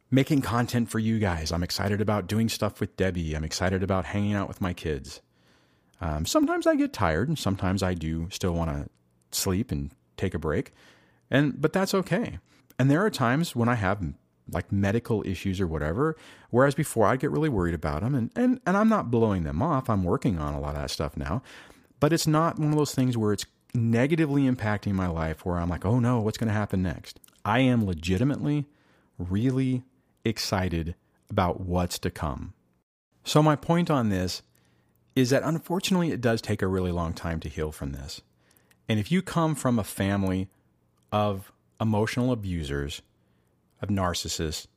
making 0.10 0.41
content 0.41 0.89
for 0.89 0.97
you 0.97 1.19
guys. 1.19 1.52
I'm 1.52 1.63
excited 1.63 2.02
about 2.02 2.28
doing 2.28 2.49
stuff 2.49 2.80
with 2.80 2.95
Debbie. 2.95 3.36
I'm 3.36 3.43
excited 3.43 3.84
about 3.84 4.06
hanging 4.06 4.34
out 4.34 4.47
with 4.47 4.62
my 4.62 4.73
kids. 4.73 5.21
Um, 6.02 6.25
sometimes 6.25 6.65
I 6.65 6.75
get 6.75 6.93
tired, 6.93 7.28
and 7.28 7.38
sometimes 7.38 7.84
I 7.84 7.93
do 7.93 8.30
still 8.32 8.54
want 8.54 8.71
to 8.71 8.89
sleep 9.38 9.69
and 9.71 9.91
take 10.15 10.34
a 10.34 10.39
break, 10.39 10.73
and 11.30 11.62
but 11.62 11.73
that's 11.73 11.93
okay. 11.93 12.39
And 12.80 12.89
there 12.89 13.06
are 13.06 13.10
times 13.10 13.54
when 13.54 13.67
I 13.67 13.75
have 13.75 14.02
like 14.52 14.71
medical 14.71 15.28
issues 15.28 15.60
or 15.60 15.67
whatever, 15.67 16.15
whereas 16.49 16.73
before 16.73 17.06
I 17.06 17.17
get 17.17 17.32
really 17.32 17.49
worried 17.49 17.75
about 17.75 18.02
them 18.02 18.15
and, 18.15 18.32
and, 18.36 18.60
and 18.65 18.78
I'm 18.78 18.89
not 18.89 19.12
blowing 19.12 19.43
them 19.43 19.62
off. 19.62 19.89
I'm 19.89 20.04
working 20.04 20.39
on 20.39 20.54
a 20.54 20.60
lot 20.60 20.75
of 20.75 20.82
that 20.82 20.89
stuff 20.89 21.15
now, 21.15 21.43
but 21.99 22.13
it's 22.13 22.25
not 22.25 22.58
one 22.58 22.71
of 22.71 22.78
those 22.78 22.95
things 22.95 23.17
where 23.17 23.34
it's 23.34 23.45
negatively 23.73 24.43
impacting 24.43 24.93
my 24.93 25.08
life 25.08 25.45
where 25.45 25.58
I'm 25.58 25.69
like, 25.69 25.86
oh 25.86 25.99
no, 25.99 26.19
what's 26.19 26.38
going 26.38 26.47
to 26.47 26.53
happen 26.53 26.82
next? 26.82 27.19
I 27.45 27.60
am 27.60 27.86
legitimately 27.86 28.65
really 29.17 29.84
excited 30.25 30.95
about 31.29 31.62
what's 31.62 31.99
to 31.99 32.10
come. 32.10 32.53
So, 33.23 33.43
my 33.43 33.55
point 33.55 33.89
on 33.89 34.10
this 34.10 34.41
is 35.15 35.29
that 35.29 35.43
unfortunately, 35.43 36.12
it 36.12 36.21
does 36.21 36.41
take 36.41 36.62
a 36.62 36.67
really 36.67 36.91
long 36.91 37.13
time 37.13 37.39
to 37.41 37.49
heal 37.49 37.71
from 37.71 37.91
this. 37.91 38.21
And 38.88 38.99
if 38.99 39.12
you 39.12 39.21
come 39.21 39.55
from 39.55 39.77
a 39.77 39.84
family 39.84 40.49
of 41.12 41.51
emotional 41.79 42.32
abusers, 42.32 43.01
of 43.82 43.89
narcissists, 43.89 44.67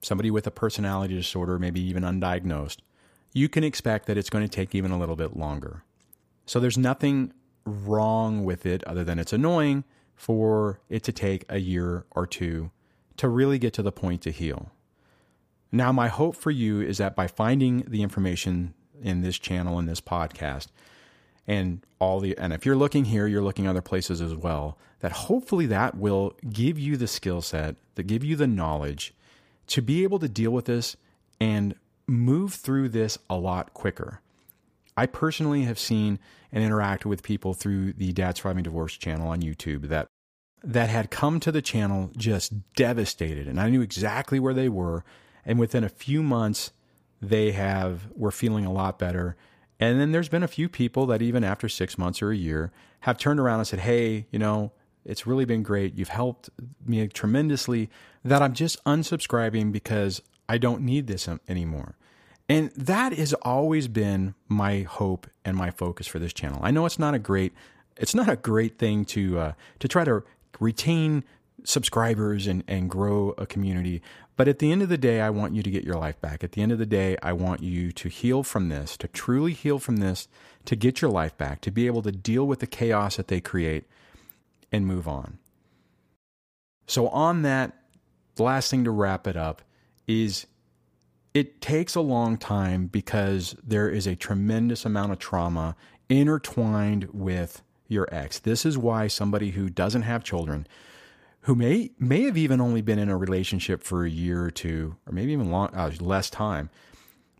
somebody 0.00 0.30
with 0.30 0.46
a 0.46 0.50
personality 0.50 1.14
disorder, 1.14 1.58
maybe 1.58 1.80
even 1.80 2.02
undiagnosed, 2.02 2.78
you 3.32 3.48
can 3.48 3.64
expect 3.64 4.06
that 4.06 4.16
it's 4.16 4.30
going 4.30 4.46
to 4.46 4.54
take 4.54 4.74
even 4.74 4.90
a 4.90 4.98
little 4.98 5.16
bit 5.16 5.36
longer. 5.36 5.82
So 6.46 6.60
there's 6.60 6.78
nothing 6.78 7.32
wrong 7.66 8.44
with 8.44 8.64
it 8.64 8.82
other 8.84 9.04
than 9.04 9.18
it's 9.18 9.32
annoying 9.32 9.84
for 10.14 10.80
it 10.88 11.02
to 11.02 11.12
take 11.12 11.44
a 11.48 11.58
year 11.58 12.06
or 12.12 12.26
two 12.26 12.70
to 13.16 13.28
really 13.28 13.58
get 13.58 13.72
to 13.74 13.82
the 13.82 13.92
point 13.92 14.22
to 14.22 14.30
heal. 14.30 14.70
Now, 15.72 15.92
my 15.92 16.08
hope 16.08 16.36
for 16.36 16.50
you 16.50 16.80
is 16.80 16.98
that 16.98 17.16
by 17.16 17.26
finding 17.26 17.82
the 17.88 18.02
information 18.02 18.74
in 19.02 19.20
this 19.20 19.38
channel 19.38 19.78
in 19.78 19.86
this 19.86 20.00
podcast, 20.00 20.68
and 21.46 21.80
all 21.98 22.20
the 22.20 22.36
and 22.38 22.52
if 22.52 22.66
you're 22.66 22.76
looking 22.76 23.04
here 23.04 23.26
you're 23.26 23.42
looking 23.42 23.66
other 23.66 23.82
places 23.82 24.20
as 24.20 24.34
well 24.34 24.76
that 25.00 25.12
hopefully 25.12 25.66
that 25.66 25.96
will 25.96 26.34
give 26.50 26.78
you 26.78 26.96
the 26.96 27.06
skill 27.06 27.40
set 27.40 27.76
that 27.94 28.04
give 28.04 28.24
you 28.24 28.36
the 28.36 28.46
knowledge 28.46 29.14
to 29.66 29.80
be 29.80 30.02
able 30.02 30.18
to 30.18 30.28
deal 30.28 30.50
with 30.50 30.64
this 30.64 30.96
and 31.40 31.74
move 32.06 32.54
through 32.54 32.88
this 32.88 33.18
a 33.30 33.36
lot 33.36 33.72
quicker 33.74 34.20
i 34.96 35.06
personally 35.06 35.62
have 35.62 35.78
seen 35.78 36.18
and 36.56 36.64
interact 36.64 37.04
with 37.04 37.22
people 37.22 37.54
through 37.54 37.92
the 37.92 38.12
dad 38.12 38.36
surviving 38.36 38.64
divorce 38.64 38.96
channel 38.96 39.28
on 39.28 39.42
youtube 39.42 39.88
that 39.88 40.08
that 40.64 40.88
had 40.88 41.10
come 41.10 41.38
to 41.38 41.52
the 41.52 41.62
channel 41.62 42.10
just 42.16 42.72
devastated 42.74 43.46
and 43.46 43.60
i 43.60 43.68
knew 43.68 43.82
exactly 43.82 44.40
where 44.40 44.54
they 44.54 44.68
were 44.68 45.04
and 45.44 45.58
within 45.60 45.84
a 45.84 45.88
few 45.88 46.22
months 46.22 46.72
they 47.22 47.52
have 47.52 48.08
were 48.16 48.32
feeling 48.32 48.64
a 48.64 48.72
lot 48.72 48.98
better 48.98 49.36
and 49.78 50.00
then 50.00 50.12
there's 50.12 50.28
been 50.28 50.42
a 50.42 50.48
few 50.48 50.68
people 50.68 51.06
that 51.06 51.22
even 51.22 51.44
after 51.44 51.68
six 51.68 51.98
months 51.98 52.22
or 52.22 52.30
a 52.30 52.36
year 52.36 52.72
have 53.00 53.18
turned 53.18 53.38
around 53.38 53.60
and 53.60 53.68
said, 53.68 53.80
Hey, 53.80 54.26
you 54.30 54.38
know, 54.38 54.72
it's 55.04 55.26
really 55.26 55.44
been 55.44 55.62
great. 55.62 55.96
You've 55.96 56.08
helped 56.08 56.50
me 56.84 57.06
tremendously 57.08 57.90
that 58.24 58.42
I'm 58.42 58.54
just 58.54 58.82
unsubscribing 58.84 59.70
because 59.72 60.22
I 60.48 60.58
don't 60.58 60.82
need 60.82 61.06
this 61.06 61.28
um, 61.28 61.40
anymore. 61.48 61.96
And 62.48 62.70
that 62.72 63.12
has 63.14 63.32
always 63.34 63.88
been 63.88 64.34
my 64.48 64.82
hope 64.82 65.26
and 65.44 65.56
my 65.56 65.70
focus 65.70 66.06
for 66.06 66.18
this 66.18 66.32
channel. 66.32 66.60
I 66.62 66.70
know 66.70 66.86
it's 66.86 66.98
not 66.98 67.14
a 67.14 67.18
great, 67.18 67.52
it's 67.96 68.14
not 68.14 68.28
a 68.28 68.36
great 68.36 68.78
thing 68.78 69.04
to 69.06 69.38
uh, 69.38 69.52
to 69.80 69.88
try 69.88 70.04
to 70.04 70.22
retain 70.60 71.24
subscribers 71.64 72.46
and, 72.46 72.62
and 72.68 72.88
grow 72.88 73.34
a 73.38 73.46
community. 73.46 74.00
But 74.36 74.48
at 74.48 74.58
the 74.58 74.70
end 74.70 74.82
of 74.82 74.88
the 74.88 74.98
day, 74.98 75.20
I 75.20 75.30
want 75.30 75.54
you 75.54 75.62
to 75.62 75.70
get 75.70 75.84
your 75.84 75.96
life 75.96 76.20
back. 76.20 76.44
At 76.44 76.52
the 76.52 76.62
end 76.62 76.70
of 76.70 76.78
the 76.78 76.86
day, 76.86 77.16
I 77.22 77.32
want 77.32 77.62
you 77.62 77.90
to 77.92 78.08
heal 78.08 78.42
from 78.42 78.68
this, 78.68 78.96
to 78.98 79.08
truly 79.08 79.52
heal 79.52 79.78
from 79.78 79.96
this, 79.96 80.28
to 80.66 80.76
get 80.76 81.00
your 81.00 81.10
life 81.10 81.36
back, 81.36 81.60
to 81.62 81.70
be 81.70 81.86
able 81.86 82.02
to 82.02 82.12
deal 82.12 82.46
with 82.46 82.60
the 82.60 82.66
chaos 82.66 83.16
that 83.16 83.28
they 83.28 83.40
create 83.40 83.84
and 84.70 84.86
move 84.86 85.08
on. 85.08 85.38
So, 86.86 87.08
on 87.08 87.42
that, 87.42 87.72
the 88.36 88.42
last 88.44 88.70
thing 88.70 88.84
to 88.84 88.90
wrap 88.90 89.26
it 89.26 89.36
up 89.36 89.62
is 90.06 90.46
it 91.36 91.60
takes 91.60 91.94
a 91.94 92.00
long 92.00 92.38
time 92.38 92.86
because 92.86 93.54
there 93.62 93.90
is 93.90 94.06
a 94.06 94.16
tremendous 94.16 94.86
amount 94.86 95.12
of 95.12 95.18
trauma 95.18 95.76
intertwined 96.08 97.10
with 97.12 97.60
your 97.88 98.08
ex. 98.10 98.38
This 98.38 98.64
is 98.64 98.78
why 98.78 99.06
somebody 99.06 99.50
who 99.50 99.68
doesn't 99.68 100.00
have 100.00 100.24
children 100.24 100.66
who 101.42 101.54
may 101.54 101.90
may 101.98 102.22
have 102.22 102.38
even 102.38 102.58
only 102.58 102.80
been 102.80 102.98
in 102.98 103.10
a 103.10 103.18
relationship 103.18 103.82
for 103.82 104.06
a 104.06 104.10
year 104.10 104.44
or 104.44 104.50
two, 104.50 104.96
or 105.06 105.12
maybe 105.12 105.32
even 105.32 105.50
long, 105.50 105.68
uh, 105.74 105.92
less 106.00 106.30
time, 106.30 106.70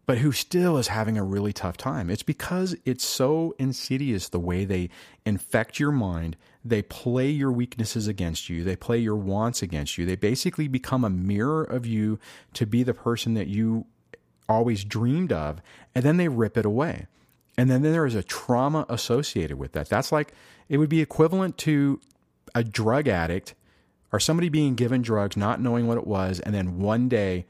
but 0.04 0.18
who 0.18 0.30
still 0.30 0.76
is 0.76 0.88
having 0.88 1.16
a 1.16 1.24
really 1.24 1.54
tough 1.54 1.78
time. 1.78 2.10
It's 2.10 2.22
because 2.22 2.76
it's 2.84 3.02
so 3.02 3.54
insidious 3.58 4.28
the 4.28 4.38
way 4.38 4.66
they 4.66 4.90
infect 5.24 5.80
your 5.80 5.90
mind. 5.90 6.36
They 6.68 6.82
play 6.82 7.30
your 7.30 7.52
weaknesses 7.52 8.08
against 8.08 8.48
you. 8.48 8.64
They 8.64 8.76
play 8.76 8.98
your 8.98 9.16
wants 9.16 9.62
against 9.62 9.98
you. 9.98 10.06
They 10.06 10.16
basically 10.16 10.68
become 10.68 11.04
a 11.04 11.10
mirror 11.10 11.62
of 11.62 11.86
you 11.86 12.18
to 12.54 12.66
be 12.66 12.82
the 12.82 12.94
person 12.94 13.34
that 13.34 13.46
you 13.46 13.86
always 14.48 14.84
dreamed 14.84 15.32
of, 15.32 15.60
and 15.94 16.04
then 16.04 16.16
they 16.16 16.28
rip 16.28 16.56
it 16.56 16.66
away. 16.66 17.06
And 17.58 17.70
then 17.70 17.82
there 17.82 18.06
is 18.06 18.14
a 18.14 18.22
trauma 18.22 18.84
associated 18.88 19.58
with 19.58 19.72
that. 19.72 19.88
That's 19.88 20.12
like 20.12 20.32
it 20.68 20.78
would 20.78 20.90
be 20.90 21.00
equivalent 21.00 21.56
to 21.58 22.00
a 22.54 22.62
drug 22.62 23.08
addict 23.08 23.54
or 24.12 24.20
somebody 24.20 24.48
being 24.48 24.74
given 24.74 25.02
drugs, 25.02 25.36
not 25.36 25.60
knowing 25.60 25.86
what 25.86 25.98
it 25.98 26.06
was, 26.06 26.40
and 26.40 26.54
then 26.54 26.78
one 26.78 27.08
day 27.08 27.46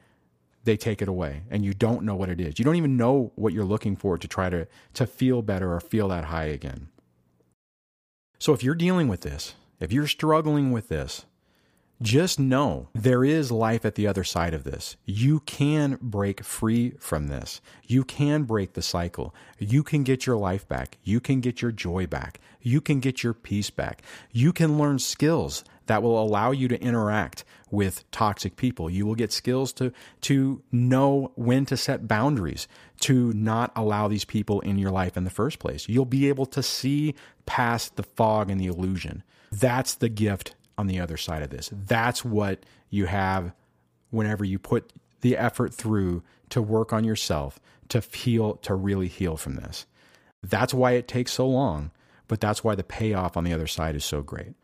they 0.64 0.76
take 0.76 1.00
it 1.00 1.08
away 1.08 1.42
and 1.50 1.64
you 1.64 1.72
don't 1.72 2.02
know 2.02 2.14
what 2.14 2.28
it 2.28 2.40
is. 2.40 2.58
You 2.58 2.64
don't 2.64 2.76
even 2.76 2.96
know 2.96 3.32
what 3.36 3.52
you're 3.52 3.64
looking 3.64 3.96
for 3.96 4.18
to 4.18 4.28
try 4.28 4.50
to, 4.50 4.66
to 4.94 5.06
feel 5.06 5.42
better 5.42 5.72
or 5.72 5.80
feel 5.80 6.08
that 6.08 6.24
high 6.24 6.46
again. 6.46 6.88
So 8.38 8.52
if 8.52 8.62
you're 8.62 8.74
dealing 8.74 9.08
with 9.08 9.22
this, 9.22 9.54
if 9.80 9.92
you're 9.92 10.06
struggling 10.06 10.70
with 10.72 10.88
this, 10.88 11.24
just 12.02 12.38
know 12.38 12.88
there 12.92 13.24
is 13.24 13.50
life 13.50 13.86
at 13.86 13.94
the 13.94 14.06
other 14.06 14.22
side 14.22 14.52
of 14.52 14.64
this. 14.64 14.96
You 15.06 15.40
can 15.40 15.98
break 16.02 16.44
free 16.44 16.90
from 16.98 17.28
this. 17.28 17.62
You 17.84 18.04
can 18.04 18.42
break 18.42 18.74
the 18.74 18.82
cycle. 18.82 19.34
You 19.58 19.82
can 19.82 20.02
get 20.02 20.26
your 20.26 20.36
life 20.36 20.68
back. 20.68 20.98
You 21.04 21.20
can 21.20 21.40
get 21.40 21.62
your 21.62 21.72
joy 21.72 22.06
back. 22.06 22.38
You 22.60 22.82
can 22.82 23.00
get 23.00 23.22
your 23.22 23.32
peace 23.32 23.70
back. 23.70 24.02
You 24.30 24.52
can 24.52 24.76
learn 24.76 24.98
skills 24.98 25.64
that 25.86 26.02
will 26.02 26.22
allow 26.22 26.50
you 26.50 26.68
to 26.68 26.80
interact 26.80 27.44
with 27.70 28.08
toxic 28.10 28.56
people. 28.56 28.88
You 28.90 29.06
will 29.06 29.14
get 29.14 29.32
skills 29.32 29.72
to, 29.74 29.92
to 30.22 30.62
know 30.70 31.32
when 31.34 31.66
to 31.66 31.76
set 31.76 32.06
boundaries, 32.06 32.68
to 33.00 33.32
not 33.32 33.72
allow 33.74 34.08
these 34.08 34.24
people 34.24 34.60
in 34.60 34.78
your 34.78 34.90
life 34.90 35.16
in 35.16 35.24
the 35.24 35.30
first 35.30 35.58
place. 35.58 35.88
You'll 35.88 36.04
be 36.04 36.28
able 36.28 36.46
to 36.46 36.62
see 36.62 37.14
past 37.44 37.96
the 37.96 38.02
fog 38.02 38.50
and 38.50 38.60
the 38.60 38.66
illusion. 38.66 39.22
That's 39.50 39.94
the 39.94 40.08
gift 40.08 40.54
on 40.78 40.86
the 40.86 41.00
other 41.00 41.16
side 41.16 41.42
of 41.42 41.50
this. 41.50 41.70
That's 41.72 42.24
what 42.24 42.64
you 42.90 43.06
have 43.06 43.52
whenever 44.10 44.44
you 44.44 44.58
put 44.58 44.92
the 45.20 45.36
effort 45.36 45.74
through 45.74 46.22
to 46.50 46.62
work 46.62 46.92
on 46.92 47.04
yourself, 47.04 47.58
to 47.88 48.00
heal, 48.00 48.54
to 48.56 48.74
really 48.74 49.08
heal 49.08 49.36
from 49.36 49.56
this. 49.56 49.86
That's 50.42 50.74
why 50.74 50.92
it 50.92 51.08
takes 51.08 51.32
so 51.32 51.48
long, 51.48 51.90
but 52.28 52.40
that's 52.40 52.62
why 52.62 52.74
the 52.74 52.84
payoff 52.84 53.36
on 53.36 53.44
the 53.44 53.52
other 53.52 53.66
side 53.66 53.96
is 53.96 54.04
so 54.04 54.22
great. 54.22 54.54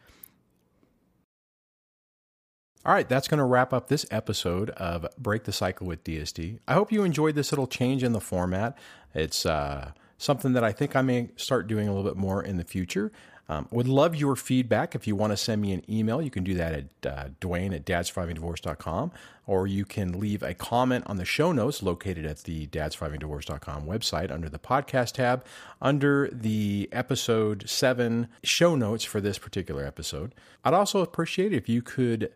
All 2.84 2.92
right, 2.92 3.08
that's 3.08 3.28
going 3.28 3.38
to 3.38 3.44
wrap 3.44 3.72
up 3.72 3.86
this 3.86 4.04
episode 4.10 4.70
of 4.70 5.06
Break 5.16 5.44
the 5.44 5.52
Cycle 5.52 5.86
with 5.86 6.02
DSD. 6.02 6.58
I 6.66 6.74
hope 6.74 6.90
you 6.90 7.04
enjoyed 7.04 7.36
this 7.36 7.52
little 7.52 7.68
change 7.68 8.02
in 8.02 8.10
the 8.10 8.20
format. 8.20 8.76
It's 9.14 9.46
uh, 9.46 9.92
something 10.18 10.52
that 10.54 10.64
I 10.64 10.72
think 10.72 10.96
I 10.96 11.02
may 11.02 11.28
start 11.36 11.68
doing 11.68 11.86
a 11.86 11.94
little 11.94 12.10
bit 12.10 12.18
more 12.18 12.42
in 12.42 12.56
the 12.56 12.64
future. 12.64 13.12
Um, 13.48 13.68
would 13.70 13.86
love 13.86 14.16
your 14.16 14.34
feedback. 14.34 14.96
If 14.96 15.06
you 15.06 15.14
want 15.14 15.32
to 15.32 15.36
send 15.36 15.62
me 15.62 15.72
an 15.72 15.82
email, 15.88 16.20
you 16.20 16.30
can 16.30 16.42
do 16.42 16.54
that 16.54 16.72
at 16.72 17.06
uh, 17.06 17.28
Dwayne 17.40 17.72
at 17.72 17.84
dadsurvivingdivorce.com, 17.84 19.12
or 19.46 19.68
you 19.68 19.84
can 19.84 20.18
leave 20.18 20.42
a 20.42 20.52
comment 20.52 21.04
on 21.06 21.18
the 21.18 21.24
show 21.24 21.52
notes 21.52 21.84
located 21.84 22.26
at 22.26 22.38
the 22.38 22.66
dadsurvivingdivorce.com 22.66 23.84
website 23.84 24.32
under 24.32 24.48
the 24.48 24.58
podcast 24.58 25.12
tab, 25.12 25.44
under 25.80 26.28
the 26.32 26.88
episode 26.90 27.68
seven 27.68 28.26
show 28.42 28.74
notes 28.74 29.04
for 29.04 29.20
this 29.20 29.38
particular 29.38 29.84
episode. 29.84 30.34
I'd 30.64 30.74
also 30.74 31.00
appreciate 31.00 31.52
if 31.52 31.68
you 31.68 31.80
could 31.80 32.32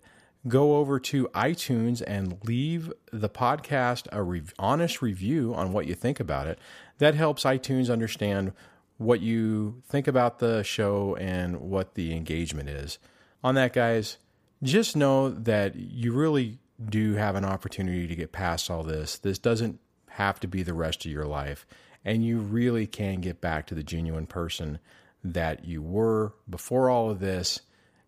go 0.48 0.76
over 0.76 1.00
to 1.00 1.28
iTunes 1.34 2.02
and 2.06 2.38
leave 2.44 2.92
the 3.12 3.28
podcast 3.28 4.06
a 4.12 4.22
re- 4.22 4.42
honest 4.58 5.02
review 5.02 5.54
on 5.54 5.72
what 5.72 5.86
you 5.86 5.94
think 5.94 6.20
about 6.20 6.46
it. 6.46 6.58
That 6.98 7.14
helps 7.14 7.44
iTunes 7.44 7.90
understand 7.90 8.52
what 8.98 9.20
you 9.20 9.82
think 9.86 10.06
about 10.06 10.38
the 10.38 10.62
show 10.62 11.16
and 11.16 11.60
what 11.60 11.94
the 11.94 12.14
engagement 12.14 12.68
is. 12.68 12.98
On 13.42 13.54
that, 13.56 13.72
guys, 13.72 14.18
just 14.62 14.96
know 14.96 15.28
that 15.28 15.76
you 15.76 16.12
really 16.12 16.58
do 16.88 17.14
have 17.14 17.34
an 17.36 17.44
opportunity 17.44 18.06
to 18.06 18.16
get 18.16 18.32
past 18.32 18.70
all 18.70 18.82
this. 18.82 19.18
This 19.18 19.38
doesn't 19.38 19.80
have 20.10 20.40
to 20.40 20.48
be 20.48 20.62
the 20.62 20.74
rest 20.74 21.04
of 21.04 21.12
your 21.12 21.26
life, 21.26 21.66
and 22.04 22.24
you 22.24 22.38
really 22.38 22.86
can 22.86 23.20
get 23.20 23.40
back 23.40 23.66
to 23.66 23.74
the 23.74 23.82
genuine 23.82 24.26
person 24.26 24.78
that 25.22 25.64
you 25.64 25.82
were 25.82 26.34
before 26.48 26.88
all 26.88 27.10
of 27.10 27.20
this 27.20 27.60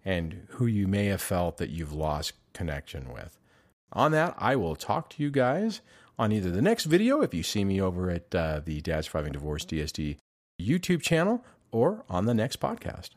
and 0.08 0.46
who 0.52 0.64
you 0.64 0.88
may 0.88 1.04
have 1.04 1.20
felt 1.20 1.58
that 1.58 1.68
you've 1.68 1.92
lost 1.92 2.32
connection 2.54 3.12
with. 3.12 3.38
On 3.92 4.10
that, 4.12 4.34
I 4.38 4.56
will 4.56 4.74
talk 4.74 5.10
to 5.10 5.22
you 5.22 5.30
guys 5.30 5.82
on 6.18 6.32
either 6.32 6.50
the 6.50 6.62
next 6.62 6.86
video, 6.86 7.20
if 7.20 7.34
you 7.34 7.42
see 7.42 7.62
me 7.62 7.78
over 7.78 8.08
at 8.08 8.34
uh, 8.34 8.62
the 8.64 8.80
Dad 8.80 9.04
Surviving 9.04 9.32
Divorce 9.32 9.66
DSD 9.66 10.16
YouTube 10.58 11.02
channel, 11.02 11.44
or 11.70 12.04
on 12.08 12.24
the 12.24 12.32
next 12.32 12.58
podcast. 12.58 13.10